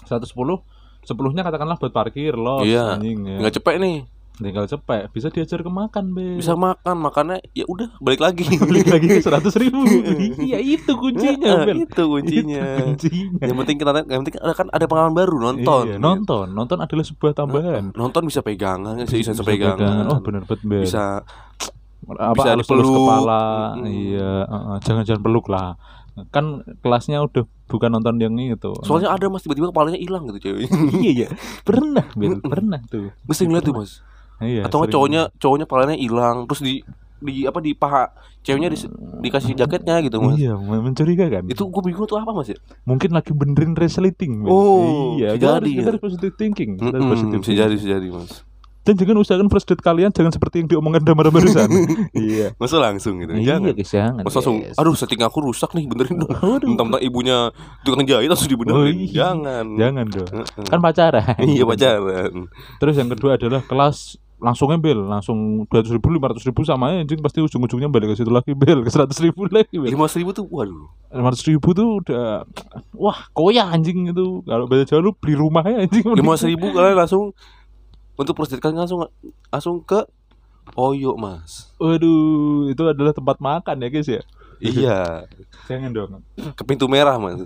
110 0.08 0.63
10-nya 1.04 1.43
katakanlah 1.43 1.76
buat 1.78 1.91
parkir 1.91 2.36
loh 2.36 2.63
Iya. 2.63 2.95
ya. 2.97 3.38
Nggak 3.38 3.60
cepet 3.60 3.76
nih. 3.78 3.97
Tinggal 4.38 4.69
cepet, 4.69 5.10
bisa 5.10 5.34
diajar 5.34 5.65
ke 5.65 5.71
makan, 5.73 6.13
Be. 6.13 6.38
Bisa 6.38 6.54
makan, 6.54 6.95
makannya 7.02 7.41
ya 7.58 7.65
udah 7.65 7.97
balik 7.97 8.21
lagi. 8.21 8.45
beli 8.69 8.86
lagi 8.86 9.10
ke 9.10 9.17
100 9.17 9.50
ribu. 9.58 9.82
iya, 10.47 10.62
itu 10.62 10.93
kuncinya, 10.93 11.58
Nah, 11.58 11.65
Bel. 11.65 11.89
itu 11.89 12.04
kuncinya. 12.06 12.62
Itu 12.78 12.84
kuncinya. 12.93 13.41
yang 13.50 13.58
penting 13.58 13.76
kita 13.82 13.91
yang 14.06 14.19
penting 14.21 14.36
ada 14.38 14.54
kan 14.54 14.67
ada 14.69 14.86
pengalaman 14.86 15.15
baru 15.17 15.36
nonton. 15.41 15.84
Iya, 15.89 15.97
nonton. 15.97 16.54
Nonton 16.54 16.78
adalah 16.78 17.02
sebuah 17.02 17.34
tambahan. 17.34 17.97
Nonton 17.97 18.30
bisa 18.30 18.45
pegangan, 18.45 18.93
bisa 19.02 19.17
bisa, 19.17 19.32
Bisa 19.34 19.41
pegangan. 19.41 20.06
Oh, 20.06 20.21
bener 20.21 20.45
bener 20.45 20.62
Bel. 20.62 20.86
Bisa 20.86 21.26
apa 22.08 22.39
bisa 22.39 22.50
halus-halus 22.54 22.86
dipeluk. 22.86 23.04
kepala. 23.04 23.43
Mm-mm. 23.76 23.89
Iya, 23.89 24.32
heeh, 24.45 24.78
jangan-jangan 24.86 25.21
peluk 25.26 25.45
lah. 25.50 25.76
Kan 26.30 26.62
kelasnya 26.82 27.26
udah 27.26 27.45
bukan 27.67 27.89
nonton 27.89 28.17
yang 28.21 28.34
itu. 28.38 28.71
soalnya 28.88 29.12
ada 29.12 29.28
Mas 29.28 29.43
tiba-tiba 29.43 29.69
kepalanya 29.69 30.00
hilang 30.00 30.23
gitu 30.30 30.50
cewek. 30.50 30.69
iya 31.02 31.12
iya. 31.26 31.28
Pernah, 31.67 32.06
Bel. 32.13 32.38
Pernah 32.39 32.80
tuh. 32.86 33.12
Mesti 33.26 33.43
ngeliat 33.50 33.65
tuh, 33.65 33.76
Mas. 33.76 34.02
Iya. 34.39 34.62
Atau 34.63 34.78
nggak 34.78 34.88
sering. 34.88 34.93
cowoknya 34.93 35.21
cowoknya 35.36 35.65
palanya 35.65 35.95
hilang 35.95 36.45
terus 36.45 36.62
di 36.62 36.82
di 37.17 37.43
apa 37.43 37.58
di 37.58 37.73
paha 37.73 38.13
ceweknya 38.41 38.69
di, 38.69 38.78
dikasih 39.19 39.54
jaketnya 39.54 40.00
gitu 40.00 40.21
mas 40.21 40.38
Iya, 40.38 40.54
mencurigakan. 40.56 41.47
itu 41.47 41.63
gue 41.63 41.82
bingung 41.84 42.06
tuh 42.06 42.15
apa 42.15 42.30
mas 42.30 42.47
ya 42.47 42.58
mungkin 42.84 43.10
lagi 43.12 43.32
benerin 43.32 43.73
resleting. 43.73 44.39
Bel. 44.39 44.47
Oh, 44.47 45.15
iya. 45.15 45.34
bisa 45.34 45.36
Kita 45.36 45.47
harus, 45.52 45.58
jadi 45.60 45.69
kita 45.71 45.82
ya. 45.82 45.89
harus 45.89 46.02
positive 46.04 46.36
thinking. 46.36 46.71
Harus 46.76 46.93
Mm-mm, 46.93 47.10
positive 47.10 47.39
bisa 47.39 47.52
thinking. 47.52 47.89
jadi 47.89 48.08
mas 48.12 48.34
Dan 48.80 48.95
jangan 48.95 49.19
usahakan 49.19 49.50
first 49.50 49.65
date 49.65 49.82
kalian 49.82 50.10
jangan 50.10 50.32
seperti 50.32 50.63
yang 50.63 50.69
diomongkan 50.69 51.04
Damar 51.04 51.28
barusan. 51.28 51.67
iya. 52.15 52.56
masa 52.56 52.78
langsung 52.78 53.19
gitu 53.19 53.34
Iya, 53.34 53.58
jangan 53.58 53.73
guys, 53.73 53.89
jangan. 53.91 54.21
Masa 54.23 54.38
langsung 54.38 54.58
guys. 54.62 54.78
aduh 54.78 54.95
setting 54.95 55.19
aku 55.19 55.38
rusak 55.41 55.69
nih 55.73 55.86
benerin 55.86 56.15
dong 56.17 56.32
mentang-mentang 56.63 57.04
ibunya 57.04 57.52
tukang 57.82 58.06
jahit 58.06 58.30
langsung 58.30 58.47
dibenerin 58.47 58.80
Oh, 58.80 58.88
iya. 58.88 59.12
jangan 59.12 59.65
Jangan 59.76 60.06
dong. 60.08 60.30
Kan 60.63 60.80
pacaran. 60.80 61.36
iya 61.43 61.63
pacaran 61.63 62.32
Terus 62.78 62.95
yang 62.95 63.10
kedua 63.10 63.36
adalah 63.36 63.60
kelas 63.62 64.15
langsung 64.38 64.69
bel 64.78 65.02
langsung 65.10 65.65
dua 65.65 65.82
ribu 65.82 66.13
lima 66.13 66.30
ratus 66.30 66.45
ribu 66.45 66.62
sama 66.62 66.93
anjing 66.93 67.17
pasti 67.26 67.41
ujung-ujungnya 67.41 67.89
balik 67.89 68.13
ke 68.13 68.21
situ 68.21 68.30
lagi 68.30 68.54
bel 68.54 68.86
ke 68.86 68.89
seratus 68.93 69.17
ribu 69.17 69.50
lagi 69.50 69.73
lima 69.73 70.06
ribu 70.06 70.30
tuh 70.30 70.45
waduh. 70.45 70.86
lima 71.10 71.34
ratus 71.34 71.45
ribu 71.50 71.73
tuh 71.73 72.06
udah 72.06 72.45
wah 72.93 73.17
koya 73.34 73.65
anjing 73.73 74.13
itu. 74.13 74.45
Kalau 74.45 74.69
bahasa 74.69 74.93
Jawa 74.93 75.10
lu 75.10 75.12
beli 75.17 75.34
rumahnya 75.34 75.89
anjing. 75.89 76.06
lima 76.21 76.38
ribu 76.38 76.69
kalian 76.69 76.97
langsung 77.02 77.34
untuk 78.13 78.38
kalian 78.38 78.78
langsung 78.86 79.10
langsung 79.50 79.82
ke 79.82 80.06
Oyo 80.78 81.15
mas. 81.15 81.73
Waduh 81.82 82.69
itu 82.69 82.84
adalah 82.86 83.15
tempat 83.15 83.39
makan 83.41 83.82
ya 83.82 83.88
guys 83.89 84.10
ya? 84.12 84.21
Iya. 84.62 85.26
Jangan 85.71 85.89
dong. 85.95 86.21
Ke 86.54 86.62
pintu 86.62 86.86
merah 86.86 87.15
mas. 87.17 87.41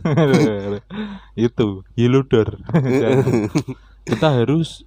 Itu 1.38 1.86
yellow 1.94 2.26
door 2.26 2.58
kita 4.02 4.28
harus 4.34 4.82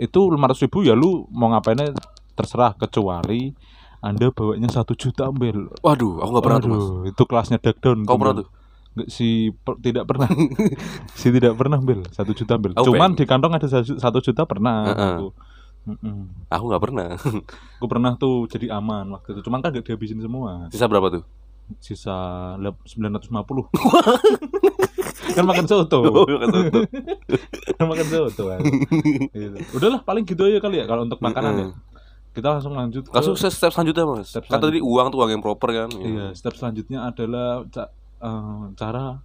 itu 0.00 0.20
lima 0.32 0.48
ratus 0.48 0.64
ribu 0.64 0.80
ya 0.80 0.96
lu 0.96 1.28
mau 1.28 1.52
ngapainnya? 1.52 1.92
Terserah 2.32 2.72
kecuali 2.72 3.52
anda 4.00 4.32
bawanya 4.32 4.72
satu 4.72 4.96
juta 4.96 5.28
bel 5.28 5.68
waduh 5.84 6.24
aku 6.24 6.30
nggak 6.32 6.44
pernah 6.48 6.58
tuh 6.58 6.70
mas. 6.72 6.86
Itu 7.12 7.22
kelasnya 7.28 7.60
down 7.60 8.08
kau 8.08 8.16
pernah 8.16 8.40
tuh? 8.40 8.48
Nggak, 8.96 9.08
si 9.12 9.52
per- 9.52 9.78
tidak 9.78 10.04
pernah. 10.08 10.26
Si 11.20 11.28
tidak 11.28 11.52
pernah 11.54 11.78
bel 11.78 12.00
satu 12.10 12.32
juta 12.32 12.56
bel 12.56 12.72
Aku 12.72 12.90
cuman 12.90 13.12
pengen. 13.12 13.18
di 13.20 13.24
kantong 13.28 13.52
ada 13.52 13.68
satu 13.84 14.18
juta 14.24 14.48
pernah 14.48 14.88
Heeh. 14.88 15.14
aku. 15.20 15.28
Mm-mm. 15.80 16.48
aku 16.48 16.64
nggak 16.68 16.82
pernah. 16.82 17.08
Aku 17.76 17.86
pernah 17.88 18.12
tuh 18.16 18.44
jadi 18.48 18.72
aman 18.76 19.04
waktu 19.16 19.32
itu. 19.36 19.40
Cuman 19.48 19.64
kan 19.64 19.72
gak 19.72 19.84
dihabisin 19.88 20.20
semua. 20.20 20.68
Sisa 20.68 20.84
berapa 20.88 21.08
tuh 21.08 21.24
sisa 21.78 22.16
lep- 22.56 22.80
950 22.82 23.30
kan 25.30 25.44
makan 25.46 25.64
soto. 25.64 25.98
Oh, 26.02 26.26
makan 26.26 26.48
soto. 26.50 26.78
kan 27.76 27.84
makan 27.86 28.06
soto 28.06 28.42
kan. 28.48 28.58
Gitu. 29.30 29.56
udahlah 29.72 30.00
paling 30.00 30.24
gitu 30.24 30.42
aja 30.42 30.58
kali 30.58 30.78
ya 30.78 30.84
kalau 30.84 31.04
untuk 31.04 31.18
makanan 31.18 31.52
ya. 31.54 31.66
Kita 32.30 32.46
langsung 32.48 32.72
lanjut 32.72 33.04
ke 33.04 33.10
Langsung 33.10 33.34
step, 33.34 33.68
selanjutnya 33.68 34.04
mas. 34.06 34.28
Step 34.28 34.46
Kan 34.46 34.58
tadi 34.58 34.78
uang 34.78 35.10
tuh 35.10 35.18
uang 35.18 35.30
yang 35.30 35.40
proper 35.40 35.68
kan? 35.76 35.88
Iya 35.92 36.32
step 36.32 36.54
selanjutnya 36.54 37.04
adalah 37.04 37.62
ca- 37.66 37.90
eh, 38.20 38.62
cara 38.74 39.18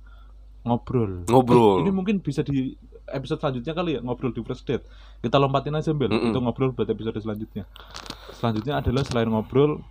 ngobrol. 0.62 1.26
Ngobrol. 1.26 1.82
Ini 1.82 1.90
mungkin 1.90 2.18
bisa 2.18 2.42
di 2.42 2.74
episode 3.06 3.38
selanjutnya 3.38 3.72
kali 3.72 3.90
ya 3.94 4.00
ngobrol 4.02 4.30
di 4.30 4.42
first 4.42 4.64
date. 4.64 4.82
Kita 5.22 5.38
lompatin 5.38 5.74
aja 5.74 5.90
bel 5.90 6.10
Mm-mm. 6.10 6.28
itu 6.28 6.38
ngobrol 6.38 6.70
buat 6.70 6.86
episode 6.86 7.18
selanjutnya. 7.18 7.66
Selanjutnya 8.34 8.78
adalah 8.78 9.02
selain 9.02 9.30
ngobrol 9.30 9.82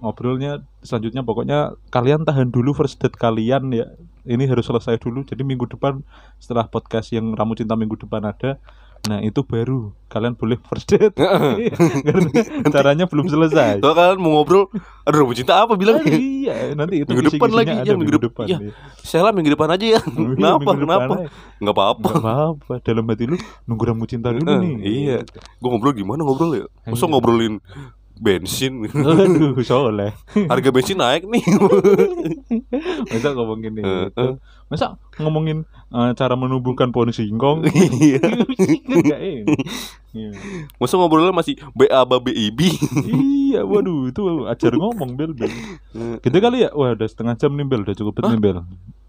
ngobrolnya 0.00 0.64
selanjutnya 0.80 1.22
pokoknya 1.22 1.76
kalian 1.92 2.24
tahan 2.24 2.48
dulu 2.48 2.72
first 2.72 2.96
date 2.98 3.16
kalian 3.16 3.68
ya 3.72 3.86
ini 4.24 4.44
harus 4.48 4.64
selesai 4.64 4.96
dulu 5.00 5.24
jadi 5.24 5.40
minggu 5.44 5.68
depan 5.68 6.00
setelah 6.40 6.68
podcast 6.68 7.12
yang 7.12 7.32
ramu 7.36 7.56
cinta 7.56 7.76
minggu 7.76 7.96
depan 8.00 8.24
ada 8.24 8.56
Nah 9.08 9.24
itu 9.24 9.40
baru 9.40 9.96
kalian 10.12 10.36
boleh 10.36 10.60
first 10.60 10.92
date 10.92 11.16
Karena 12.06 12.28
caranya 12.68 13.04
belum 13.08 13.32
selesai 13.32 13.80
Kalau 13.80 13.96
kalian 13.96 14.20
mau 14.20 14.36
ngobrol, 14.36 14.68
aduh 15.08 15.24
mau 15.24 15.32
cinta 15.32 15.64
apa 15.64 15.72
bilang? 15.80 16.04
Ah, 16.04 16.12
Iya 16.12 16.76
nanti 16.76 17.00
itu 17.00 17.08
Minggu 17.08 17.32
depan 17.32 17.48
lagi, 17.48 17.72
ada 17.80 17.88
ya, 17.88 17.96
minggu 17.96 18.20
depan. 18.20 18.44
Ya. 18.44 18.58
iya. 18.60 18.76
Sheila 19.00 19.32
minggu 19.32 19.56
depan 19.56 19.72
aja 19.72 19.86
ya. 19.96 20.00
Minggu 20.12 20.36
Kenapa? 20.36 20.70
Kenapa? 20.76 21.14
Nggak 21.62 21.74
apa-apa. 21.80 22.08
Nggak 22.12 22.20
apa-apa 22.20 22.72
dalam 22.84 23.04
hati 23.08 23.24
lu 23.24 23.36
nunggu 23.64 23.84
ramu 23.88 24.04
cinta 24.04 24.36
dulu 24.36 24.44
nih 24.44 24.72
iya. 24.84 25.18
Gue 25.56 25.68
ngobrol 25.72 25.96
gimana 25.96 26.20
ngobrol 26.20 26.50
ya? 26.60 26.66
Masa 26.84 27.08
Iya. 27.08 27.12
ngobrolin 27.16 27.54
bensin? 28.20 28.84
Aduh 28.92 29.56
soleh 29.64 30.12
Harga 30.36 30.68
bensin 30.68 31.00
naik 31.00 31.24
nih. 31.24 31.40
Masa 33.10 33.32
ngomongin 33.32 33.72
Heeh. 33.80 34.12
itu 34.12 34.26
Masa 34.68 34.86
ngomongin 35.18 35.64
eh, 35.90 36.10
cara 36.14 36.36
menumbuhkan 36.36 36.92
pohon 36.92 37.10
singkong 37.10 37.64
Iya. 38.04 38.22
Iya. 40.12 40.30
Masa 40.76 40.94
ngobrolnya 41.00 41.32
masih 41.32 41.56
BA 41.72 42.00
BIB? 42.04 42.60
Iya, 43.08 43.64
waduh 43.66 44.12
itu 44.12 44.46
ajar 44.46 44.76
ngomong 44.76 45.16
Bel 45.18 45.32
Bel. 45.34 45.50
Gitu 46.22 46.36
kali 46.38 46.66
ya? 46.66 46.70
Wah, 46.76 46.94
udah 46.94 47.08
setengah 47.08 47.34
jam 47.34 47.56
nih 47.56 47.66
Bel, 47.66 47.82
udah 47.82 47.96
cukup 47.96 48.22
Hah? 48.22 48.36
nih 48.36 48.40
Bel. 48.42 48.58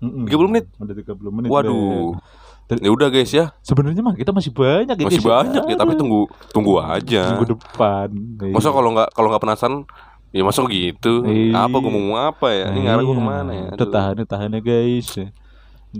Mm-mm. 0.01 0.25
30 0.25 0.49
menit? 0.49 0.65
Udah 0.81 0.95
30 0.97 1.29
menit. 1.29 1.49
Waduh. 1.53 2.17
Bel. 2.17 2.40
Ya 2.71 2.87
udah 2.87 3.07
guys 3.07 3.29
ya, 3.29 3.51
Sebenarnya 3.59 3.99
mah 3.99 4.13
kita 4.13 4.31
masih 4.31 4.49
banyak 4.49 4.95
ya. 4.95 5.03
masih 5.03 5.19
guys. 5.19 5.27
banyak 5.27 5.63
ya, 5.65 5.75
tapi 5.75 5.93
tunggu 5.93 6.29
tunggu 6.49 6.79
aja. 6.79 7.35
minggu 7.35 7.53
depan. 7.53 8.07
Masa 8.47 8.69
kalau 8.69 8.89
nggak 8.91 9.09
kalau 9.11 9.27
nggak 9.27 9.43
penasaran, 9.43 9.83
ya 10.29 10.41
masa 10.41 10.63
gitu. 10.65 11.25
Iya. 11.25 11.67
Apa 11.67 11.75
gue 11.77 11.91
mau 11.91 12.15
apa 12.15 12.47
ya? 12.47 12.71
Ini 12.71 12.79
ngarah 12.81 13.03
gue 13.03 13.11
ke 13.13 13.23
mana 13.23 13.51
ya? 13.51 13.67
Aduh. 13.75 13.91
tahan, 13.91 14.23
tahan 14.23 14.55
ya 14.55 14.61
guys. 14.61 15.09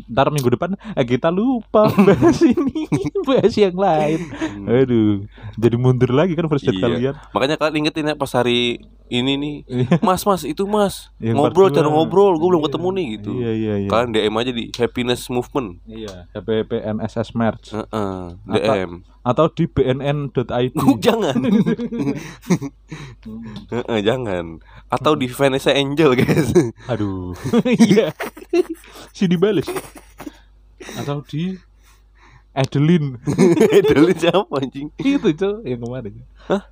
Ntar 0.08 0.32
minggu 0.32 0.48
depan 0.50 0.80
eh, 0.96 1.04
kita 1.04 1.28
lupa 1.28 1.92
bahas 2.08 2.40
ini, 2.40 2.88
bahas 3.22 3.52
yang 3.52 3.76
lain. 3.76 4.24
Aduh, 4.64 5.28
jadi 5.60 5.76
mundur 5.76 6.16
lagi 6.16 6.32
kan 6.32 6.48
first 6.48 6.64
date 6.64 6.80
Iya. 6.80 6.84
kalian. 6.88 7.14
Makanya 7.36 7.56
kalian 7.60 7.76
ingetin 7.84 8.08
ya 8.08 8.16
pas 8.16 8.32
hari 8.32 8.80
ini 9.12 9.36
nih, 9.36 9.56
Iya. 9.68 10.00
Mas 10.00 10.24
Mas 10.24 10.42
itu 10.42 10.64
Mas 10.64 11.12
Yang 11.20 11.36
ngobrol 11.36 11.68
cara 11.70 11.86
ngobrol, 11.86 12.34
gue 12.34 12.48
belum 12.48 12.60
Iya. 12.60 12.68
ketemu 12.68 12.88
nih 12.90 13.06
gitu. 13.14 13.32
Iya, 13.36 13.52
iya, 13.52 13.74
iya. 13.84 13.90
Kalian 13.92 14.10
DM 14.10 14.36
aja 14.36 14.52
di 14.52 14.64
Happiness 14.72 15.22
Movement. 15.28 15.70
Iya, 15.84 16.32
HPPNSS 16.32 17.30
Merch 17.34 17.76
Heeh, 17.76 18.22
Atau- 18.48 18.76
DM. 18.80 18.92
atau 19.22 19.46
di 19.48 19.66
bnn.id. 19.68 20.74
jangan. 21.06 21.36
Heeh, 23.72 24.00
jangan. 24.02 24.46
Atau 24.88 25.14
di 25.14 25.28
Vanessa 25.28 25.72
Angel, 25.72 26.16
guys. 26.16 26.52
Aduh. 26.88 27.36
Iya. 27.68 28.12
si 29.12 29.28
dibales. 29.28 29.68
Atau 30.98 31.22
di 31.24 31.56
Adeline. 32.52 33.16
Dulu 33.86 34.12
siapa 34.14 34.56
anjing? 34.58 34.92
itu 34.98 35.30
cok 35.32 35.64
yang 35.64 35.80
kemarin. 35.80 36.14
Hah? 36.48 36.64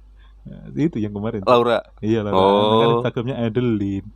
Ya, 0.47 0.87
itu 0.87 0.97
yang 1.01 1.13
kemarin. 1.13 1.43
Laura. 1.43 1.83
Iya 1.99 2.23
lah. 2.23 2.31
Oh. 2.31 2.79
Kan 2.79 2.87
Instagramnya 3.01 3.35
Adeline. 3.39 4.07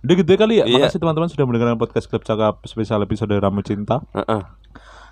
Udah 0.00 0.14
gitu 0.16 0.30
kali 0.34 0.54
ya. 0.60 0.64
Iya. 0.64 0.88
Makasih 0.88 1.00
teman-teman 1.00 1.28
sudah 1.28 1.44
mendengarkan 1.44 1.76
podcast 1.76 2.08
Klub 2.08 2.24
Cakap 2.24 2.64
spesial 2.64 3.04
episode 3.04 3.32
Ramu 3.36 3.60
Cinta. 3.60 4.00
Heeh. 4.16 4.42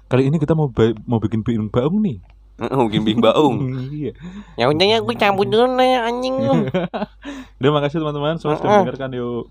Kali 0.08 0.22
ini 0.32 0.40
kita 0.40 0.56
mau 0.56 0.72
mau 1.04 1.20
bikin 1.20 1.44
bikin 1.44 1.68
baung 1.68 2.00
nih. 2.00 2.18
Heeh, 2.58 2.74
Mungkin 2.74 3.06
Bing 3.06 3.22
Baung. 3.22 3.56
iya. 3.94 4.12
Ya 4.58 4.66
udah 4.66 4.86
ya 4.86 4.98
gue 4.98 5.14
cabut 5.14 5.46
dulu 5.46 5.78
ya 5.78 6.10
anjing 6.10 6.34
lu. 6.42 6.66
Udah 7.58 7.70
makasih 7.70 8.02
teman-teman 8.02 8.38
semua 8.38 8.58
sudah 8.58 8.82
mendengarkan 8.82 9.14
yuk. 9.14 9.46